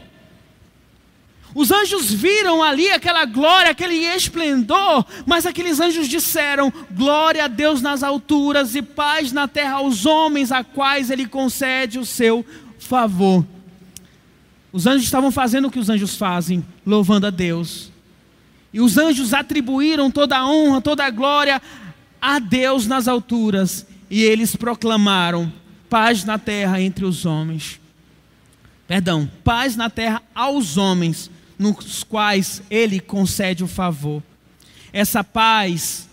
[1.57, 7.81] Os anjos viram ali aquela glória, aquele esplendor, mas aqueles anjos disseram: Glória a Deus
[7.81, 12.45] nas alturas e paz na terra aos homens a quais Ele concede o seu
[12.79, 13.43] favor.
[14.71, 17.91] Os anjos estavam fazendo o que os anjos fazem, louvando a Deus.
[18.71, 21.63] E os anjos atribuíram toda a honra, toda a glória
[22.21, 23.87] a Deus nas alturas.
[24.11, 25.51] E eles proclamaram
[25.89, 27.81] paz na terra entre os homens.
[28.87, 34.23] Perdão, paz na terra aos homens nos quais Ele concede o favor.
[34.93, 36.09] Essa paz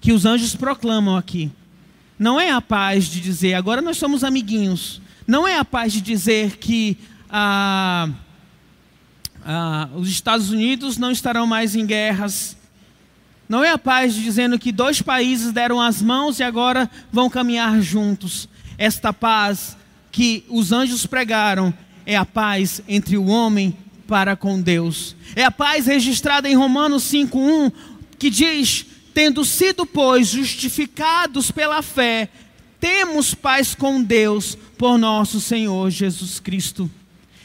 [0.00, 1.50] que os anjos proclamam aqui,
[2.18, 5.00] não é a paz de dizer, agora nós somos amiguinhos.
[5.26, 6.96] Não é a paz de dizer que
[7.30, 8.08] ah,
[9.44, 12.56] ah, os Estados Unidos não estarão mais em guerras.
[13.48, 17.30] Não é a paz de dizendo que dois países deram as mãos e agora vão
[17.30, 18.48] caminhar juntos.
[18.76, 19.76] Esta paz
[20.10, 21.72] que os anjos pregaram
[22.08, 25.14] é a paz entre o homem para com Deus.
[25.36, 27.70] É a paz registrada em Romanos 5:1
[28.18, 32.30] que diz: "Tendo sido, pois, justificados pela fé,
[32.80, 36.90] temos paz com Deus por nosso Senhor Jesus Cristo."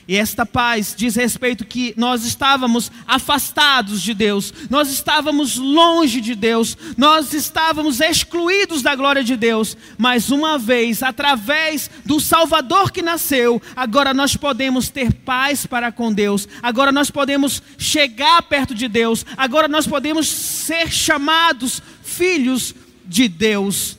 [0.06, 6.36] E esta paz diz respeito que nós estávamos afastados de Deus, nós estávamos longe de
[6.36, 13.02] Deus, nós estávamos excluídos da glória de Deus, mas uma vez, através do Salvador que
[13.02, 18.90] nasceu, agora nós podemos ter paz para com Deus, agora nós podemos chegar perto de
[18.90, 22.76] Deus, agora nós podemos ser chamados filhos
[23.06, 23.98] de Deus.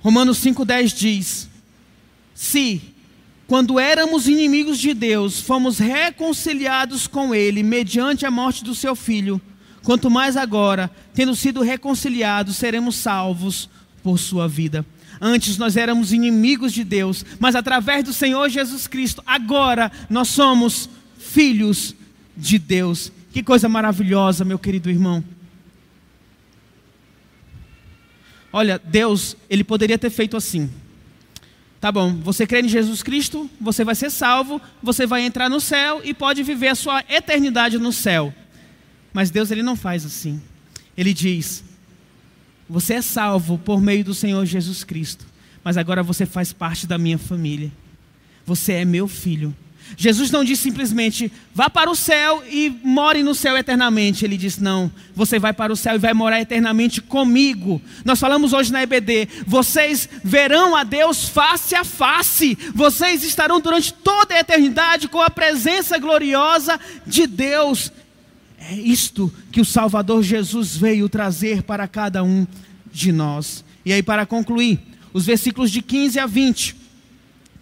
[0.00, 1.48] Romanos 5,10 diz:
[2.34, 2.95] Se
[3.46, 9.40] quando éramos inimigos de Deus, fomos reconciliados com Ele mediante a morte do Seu Filho.
[9.84, 13.70] Quanto mais agora, tendo sido reconciliados, seremos salvos
[14.02, 14.84] por Sua vida.
[15.20, 20.90] Antes nós éramos inimigos de Deus, mas através do Senhor Jesus Cristo, agora nós somos
[21.16, 21.94] filhos
[22.36, 23.12] de Deus.
[23.32, 25.22] Que coisa maravilhosa, meu querido irmão.
[28.52, 30.68] Olha, Deus, Ele poderia ter feito assim.
[31.80, 35.60] Tá bom, você crê em Jesus Cristo, você vai ser salvo, você vai entrar no
[35.60, 38.34] céu e pode viver a sua eternidade no céu.
[39.12, 40.40] Mas Deus ele não faz assim.
[40.96, 41.62] Ele diz:
[42.68, 45.26] Você é salvo por meio do Senhor Jesus Cristo,
[45.62, 47.70] mas agora você faz parte da minha família.
[48.44, 49.54] Você é meu filho.
[49.96, 54.24] Jesus não disse simplesmente, vá para o céu e more no céu eternamente.
[54.24, 57.80] Ele disse, não, você vai para o céu e vai morar eternamente comigo.
[58.04, 62.58] Nós falamos hoje na EBD, vocês verão a Deus face a face.
[62.74, 67.92] Vocês estarão durante toda a eternidade com a presença gloriosa de Deus.
[68.58, 72.46] É isto que o Salvador Jesus veio trazer para cada um
[72.92, 73.64] de nós.
[73.84, 74.80] E aí, para concluir,
[75.12, 76.76] os versículos de 15 a 20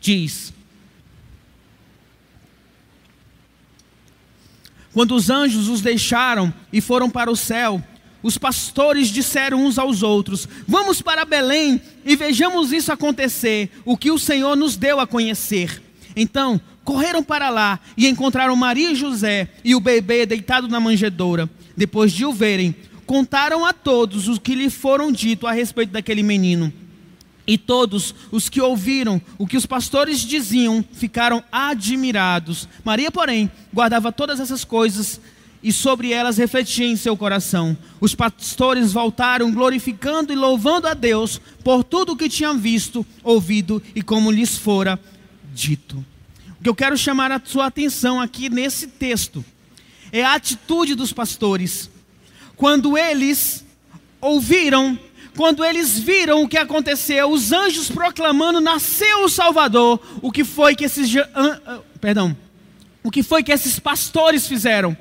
[0.01, 0.54] diz.
[4.95, 7.83] Quando os anjos os deixaram e foram para o céu,
[8.23, 14.13] os pastores disseram uns aos outros: Vamos para Belém e vejamos isso acontecer, o que
[14.13, 15.83] o Senhor nos deu a conhecer.
[16.15, 21.51] Então, correram para lá e encontraram Maria e José e o bebê deitado na manjedoura.
[21.77, 22.73] Depois de o verem,
[23.05, 26.73] contaram a todos o que lhe foram dito a respeito daquele menino.
[27.47, 32.69] E todos os que ouviram o que os pastores diziam ficaram admirados.
[32.85, 35.21] Maria, porém, guardava todas essas coisas
[35.65, 37.77] e sobre elas refletia em seu coração.
[37.99, 43.83] Os pastores voltaram glorificando e louvando a Deus por tudo o que tinham visto, ouvido
[43.95, 45.01] e como lhes fora
[45.55, 46.05] dito.
[46.61, 49.43] O que eu quero chamar a sua atenção aqui nesse texto
[50.13, 51.91] é a atitude dos pastores.
[52.57, 53.65] Quando eles
[54.21, 54.99] ouviram
[55.37, 60.75] quando eles viram o que aconteceu, os anjos proclamando nasceu o Salvador, o que foi
[60.77, 61.13] que esses
[62.01, 62.37] perdão,
[63.03, 64.97] o que foi que esses pastores fizeram?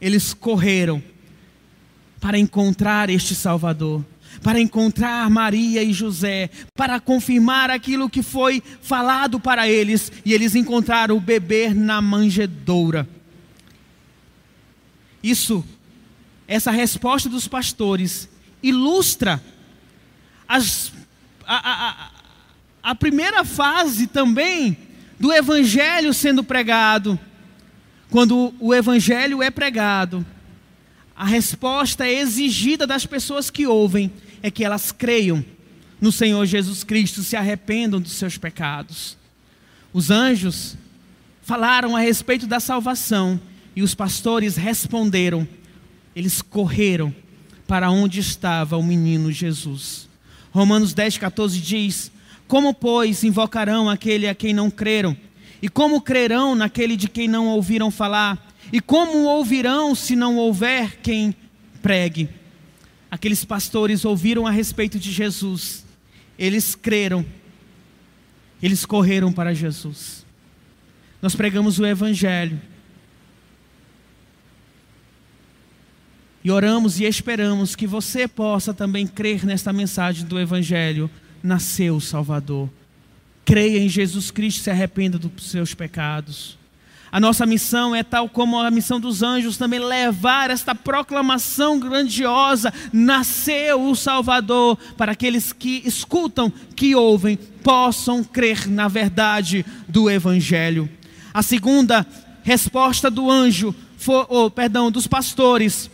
[0.00, 1.02] Eles correram
[2.20, 4.04] para encontrar este Salvador,
[4.42, 10.54] para encontrar Maria e José, para confirmar aquilo que foi falado para eles, e eles
[10.54, 13.08] encontraram o bebê na manjedoura.
[15.22, 15.64] Isso,
[16.46, 18.28] essa resposta dos pastores,
[18.62, 19.42] ilustra
[20.50, 20.92] as,
[21.46, 22.10] a, a,
[22.82, 24.76] a primeira fase também
[25.16, 27.16] do evangelho sendo pregado.
[28.10, 30.26] Quando o evangelho é pregado,
[31.14, 35.44] a resposta exigida das pessoas que ouvem é que elas creiam
[36.00, 39.16] no Senhor Jesus Cristo, se arrependam dos seus pecados.
[39.92, 40.76] Os anjos
[41.42, 43.40] falaram a respeito da salvação
[43.76, 45.46] e os pastores responderam.
[46.16, 47.14] Eles correram
[47.68, 50.09] para onde estava o menino Jesus.
[50.52, 52.12] Romanos 10, 14 diz:
[52.46, 55.16] Como, pois, invocarão aquele a quem não creram?
[55.62, 58.48] E como crerão naquele de quem não ouviram falar?
[58.72, 61.34] E como ouvirão se não houver quem
[61.82, 62.28] pregue?
[63.10, 65.84] Aqueles pastores ouviram a respeito de Jesus,
[66.38, 67.26] eles creram,
[68.62, 70.24] eles correram para Jesus.
[71.20, 72.60] Nós pregamos o Evangelho,
[76.42, 81.10] E oramos e esperamos que você possa também crer nesta mensagem do Evangelho.
[81.42, 82.68] Nasceu o Salvador.
[83.44, 86.58] Creia em Jesus Cristo e se arrependa dos seus pecados.
[87.12, 92.72] A nossa missão é tal como a missão dos anjos também levar esta proclamação grandiosa:
[92.92, 100.88] nasceu o Salvador, para aqueles que escutam, que ouvem, possam crer na verdade do Evangelho.
[101.34, 102.06] A segunda
[102.42, 105.90] resposta do anjo, foi, oh, perdão, dos pastores,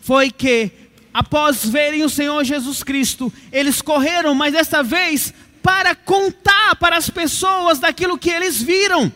[0.00, 0.70] foi que,
[1.12, 5.32] após verem o Senhor Jesus Cristo, eles correram, mas desta vez
[5.62, 9.12] para contar para as pessoas daquilo que eles viram.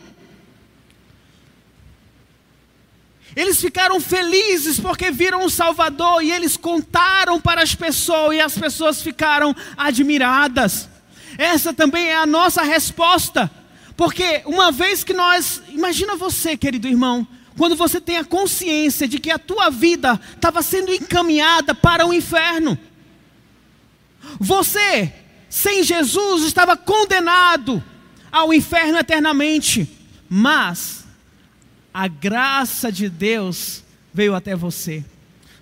[3.35, 8.57] Eles ficaram felizes porque viram o Salvador e eles contaram para as pessoas e as
[8.57, 10.87] pessoas ficaram admiradas.
[11.37, 13.51] Essa também é a nossa resposta,
[13.97, 17.27] porque uma vez que nós, imagina você, querido irmão,
[17.57, 22.13] quando você tem a consciência de que a tua vida estava sendo encaminhada para o
[22.13, 22.77] inferno.
[24.39, 25.13] Você,
[25.49, 27.83] sem Jesus, estava condenado
[28.31, 29.89] ao inferno eternamente.
[30.29, 31.05] Mas
[31.93, 33.83] a graça de Deus
[34.13, 35.03] veio até você.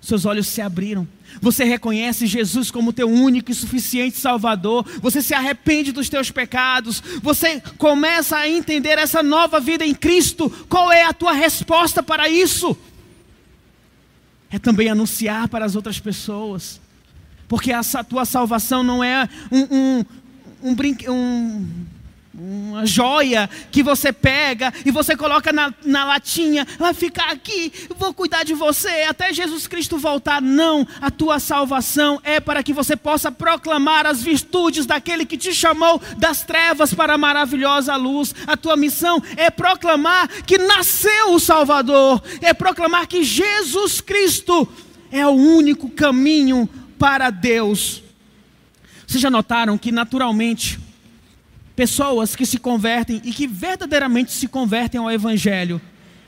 [0.00, 1.06] Seus olhos se abriram
[1.40, 4.86] você reconhece Jesus como teu único e suficiente Salvador.
[5.00, 7.02] Você se arrepende dos teus pecados.
[7.22, 10.50] Você começa a entender essa nova vida em Cristo.
[10.68, 12.76] Qual é a tua resposta para isso?
[14.50, 16.80] É também anunciar para as outras pessoas.
[17.48, 20.04] Porque a tua salvação não é um, um,
[20.62, 20.74] um,
[21.10, 21.83] um
[22.36, 28.12] uma joia que você pega e você coloca na, na latinha, vai ficar aqui, vou
[28.12, 30.42] cuidar de você até Jesus Cristo voltar.
[30.42, 35.54] Não, a tua salvação é para que você possa proclamar as virtudes daquele que te
[35.54, 38.34] chamou das trevas para a maravilhosa luz.
[38.46, 44.66] A tua missão é proclamar que nasceu o Salvador, é proclamar que Jesus Cristo
[45.12, 46.68] é o único caminho
[46.98, 48.02] para Deus.
[49.06, 50.80] Vocês já notaram que naturalmente
[51.76, 55.80] pessoas que se convertem e que verdadeiramente se convertem ao Evangelho,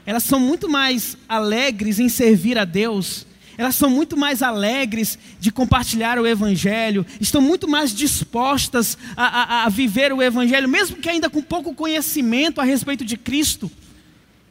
[0.04, 3.26] elas são muito mais alegres em servir a Deus,
[3.58, 9.64] elas são muito mais alegres de compartilhar o Evangelho, estão muito mais dispostas a, a,
[9.64, 13.70] a viver o Evangelho, mesmo que ainda com pouco conhecimento a respeito de Cristo.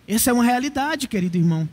[0.07, 1.67] Essa é uma realidade, querido irmão.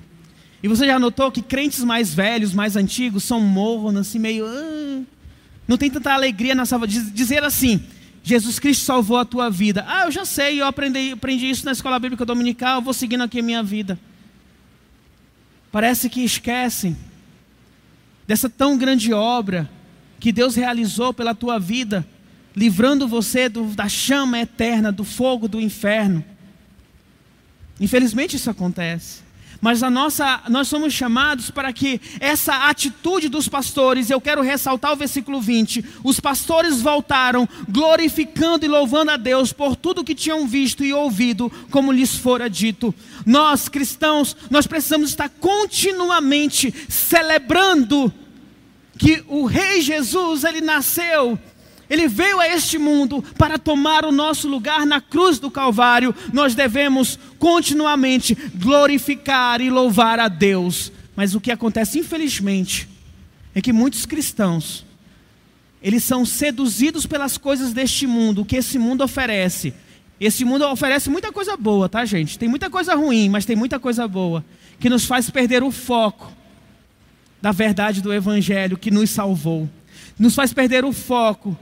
[0.63, 4.47] E você já notou que crentes mais velhos, mais antigos, são mornos, assim, meio.
[4.47, 5.03] Ah,
[5.67, 7.03] não tem tanta alegria na salvação.
[7.13, 7.83] Dizer assim,
[8.23, 9.85] Jesus Cristo salvou a tua vida.
[9.89, 13.23] Ah, eu já sei, eu aprendi, aprendi isso na escola bíblica dominical, eu vou seguindo
[13.23, 13.99] aqui a minha vida.
[15.73, 16.97] Parece que esquecem
[18.27, 19.69] dessa tão grande obra
[20.21, 22.07] que Deus realizou pela tua vida,
[22.55, 26.25] livrando você do, da chama eterna, do fogo do inferno.
[27.81, 29.23] Infelizmente isso acontece.
[29.63, 34.93] Mas a nossa, nós somos chamados para que essa atitude dos pastores, eu quero ressaltar
[34.93, 40.49] o versículo 20: os pastores voltaram glorificando e louvando a Deus por tudo que tinham
[40.49, 42.93] visto e ouvido, como lhes fora dito.
[43.25, 48.13] Nós cristãos, nós precisamos estar continuamente celebrando
[48.99, 51.39] que o Rei Jesus, ele nasceu
[51.93, 56.15] ele veio a este mundo para tomar o nosso lugar na cruz do Calvário.
[56.33, 60.93] Nós devemos continuamente glorificar e louvar a Deus.
[61.17, 62.89] Mas o que acontece, infelizmente,
[63.53, 64.87] é que muitos cristãos,
[65.83, 69.75] eles são seduzidos pelas coisas deste mundo, que esse mundo oferece.
[70.21, 72.39] Esse mundo oferece muita coisa boa, tá, gente?
[72.39, 74.45] Tem muita coisa ruim, mas tem muita coisa boa,
[74.79, 76.33] que nos faz perder o foco
[77.43, 79.69] da verdade do Evangelho que nos salvou,
[80.17, 81.59] nos faz perder o foco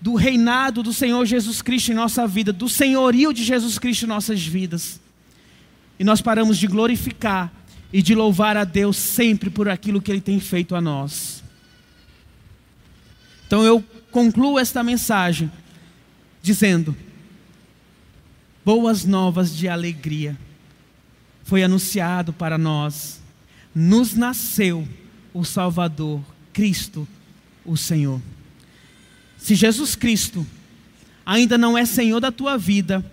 [0.00, 4.08] do reinado do Senhor Jesus Cristo em nossa vida, do senhorio de Jesus Cristo em
[4.08, 5.00] nossas vidas.
[5.98, 7.52] E nós paramos de glorificar
[7.92, 11.42] e de louvar a Deus sempre por aquilo que Ele tem feito a nós.
[13.46, 15.50] Então eu concluo esta mensagem
[16.42, 16.96] dizendo:
[18.64, 20.36] boas novas de alegria
[21.44, 23.22] foi anunciado para nós,
[23.74, 24.86] nos nasceu
[25.32, 26.20] o Salvador,
[26.52, 27.06] Cristo,
[27.64, 28.20] o Senhor.
[29.38, 30.46] Se Jesus Cristo
[31.24, 33.04] ainda não é Senhor da tua vida,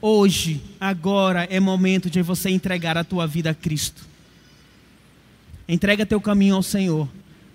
[0.00, 4.08] hoje, agora é momento de você entregar a tua vida a Cristo.
[5.68, 7.08] Entrega teu caminho ao Senhor,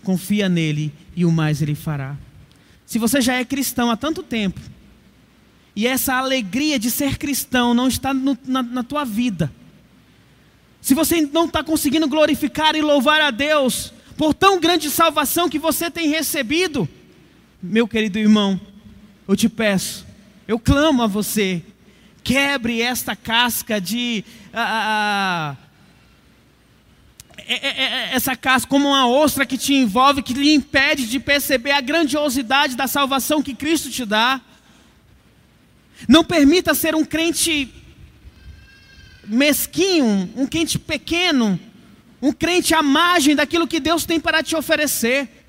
[0.03, 2.15] confia nele e o mais ele fará.
[2.86, 4.61] Se você já é cristão há tanto tempo,
[5.76, 9.51] e essa alegria de ser cristão não está no, na, na tua vida,
[10.80, 15.57] se você não está conseguindo glorificar e louvar a Deus por tão grande salvação que
[15.57, 16.88] você tem recebido,
[17.66, 18.59] meu querido irmão,
[19.28, 20.05] eu te peço,
[20.47, 21.63] eu clamo a você,
[22.24, 24.24] quebre esta casca de.
[24.53, 25.55] Ah,
[28.11, 32.76] essa casca como uma ostra que te envolve, que lhe impede de perceber a grandiosidade
[32.76, 34.41] da salvação que Cristo te dá.
[36.07, 37.72] Não permita ser um crente
[39.26, 41.59] mesquinho, um crente pequeno,
[42.22, 45.45] um crente à margem daquilo que Deus tem para te oferecer.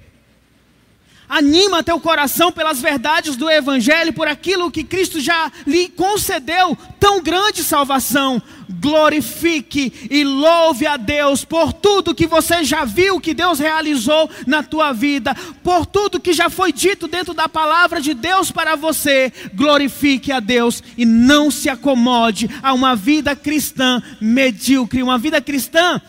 [1.28, 7.20] Anima teu coração pelas verdades do Evangelho, por aquilo que Cristo já lhe concedeu, tão
[7.20, 8.40] grande salvação.
[8.80, 14.62] Glorifique e louve a Deus por tudo que você já viu que Deus realizou na
[14.62, 19.32] tua vida, por tudo que já foi dito dentro da palavra de Deus para você.
[19.52, 26.00] Glorifique a Deus e não se acomode a uma vida cristã medíocre, uma vida cristã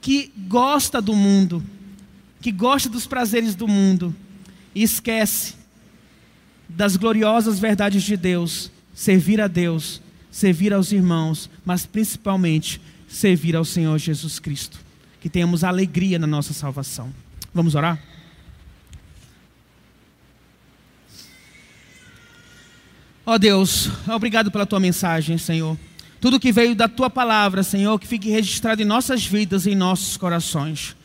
[0.00, 1.62] que gosta do mundo
[2.42, 4.14] que gosta dos prazeres do mundo
[4.74, 5.54] e esquece
[6.68, 13.64] das gloriosas verdades de Deus, servir a Deus, servir aos irmãos, mas principalmente servir ao
[13.64, 14.80] Senhor Jesus Cristo.
[15.20, 17.14] Que tenhamos alegria na nossa salvação.
[17.54, 18.02] Vamos orar?
[23.24, 25.78] Ó oh Deus, obrigado pela tua mensagem, Senhor.
[26.20, 29.76] Tudo que veio da tua palavra, Senhor, que fique registrado em nossas vidas e em
[29.76, 30.96] nossos corações.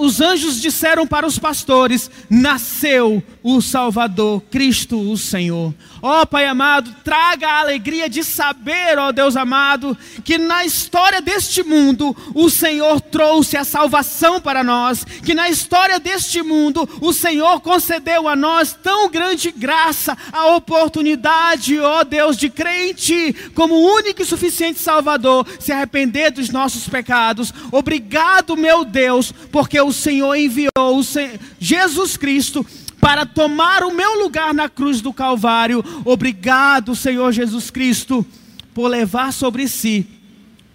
[0.00, 5.74] Os anjos disseram para os pastores: Nasceu o Salvador, Cristo o Senhor.
[6.02, 10.64] Ó oh, Pai amado, traga a alegria de saber, ó oh Deus amado, que na
[10.64, 16.88] história deste mundo o Senhor trouxe a salvação para nós, que na história deste mundo
[17.00, 23.34] o Senhor concedeu a nós tão grande graça, a oportunidade, ó oh Deus, de crente
[23.54, 27.52] como único e suficiente Salvador, se arrepender dos nossos pecados.
[27.72, 29.32] Obrigado, meu Deus,
[29.66, 32.64] porque o Senhor enviou o Senhor, Jesus Cristo
[33.00, 35.84] para tomar o meu lugar na cruz do Calvário.
[36.04, 38.24] Obrigado, Senhor Jesus Cristo,
[38.72, 40.06] por levar sobre si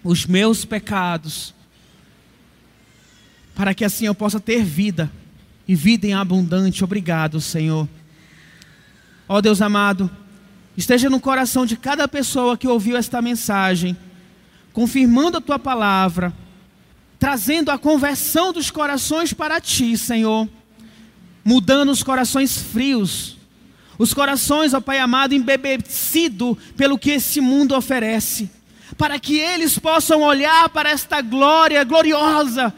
[0.04, 1.56] os meus pecados,
[3.56, 5.10] para que assim eu possa ter vida
[5.66, 6.84] e vida em abundante.
[6.84, 7.88] Obrigado, Senhor.
[9.26, 10.12] Ó oh, Deus amado,
[10.76, 13.96] esteja no coração de cada pessoa que ouviu esta mensagem,
[14.74, 16.34] confirmando a tua palavra,
[17.22, 20.50] trazendo a conversão dos corações para ti, Senhor.
[21.46, 23.38] Mudando os corações frios,
[24.00, 28.50] os corações, ó Pai amado, embebecido pelo que esse mundo oferece,
[28.98, 32.74] para que eles possam olhar para esta glória gloriosa,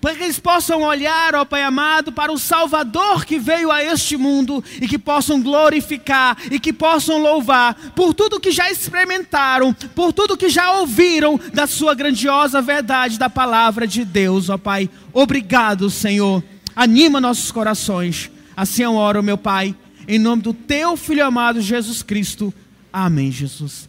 [0.00, 4.16] para que eles possam olhar, ó Pai amado, para o Salvador que veio a este
[4.16, 10.12] mundo e que possam glorificar e que possam louvar por tudo que já experimentaram, por
[10.12, 14.88] tudo que já ouviram da Sua grandiosa verdade da palavra de Deus, ó Pai.
[15.12, 16.42] Obrigado, Senhor
[16.78, 18.30] anima nossos corações.
[18.56, 19.74] Assim eu oro, meu Pai,
[20.06, 22.54] em nome do Teu Filho amado Jesus Cristo.
[22.92, 23.87] Amém, Jesus.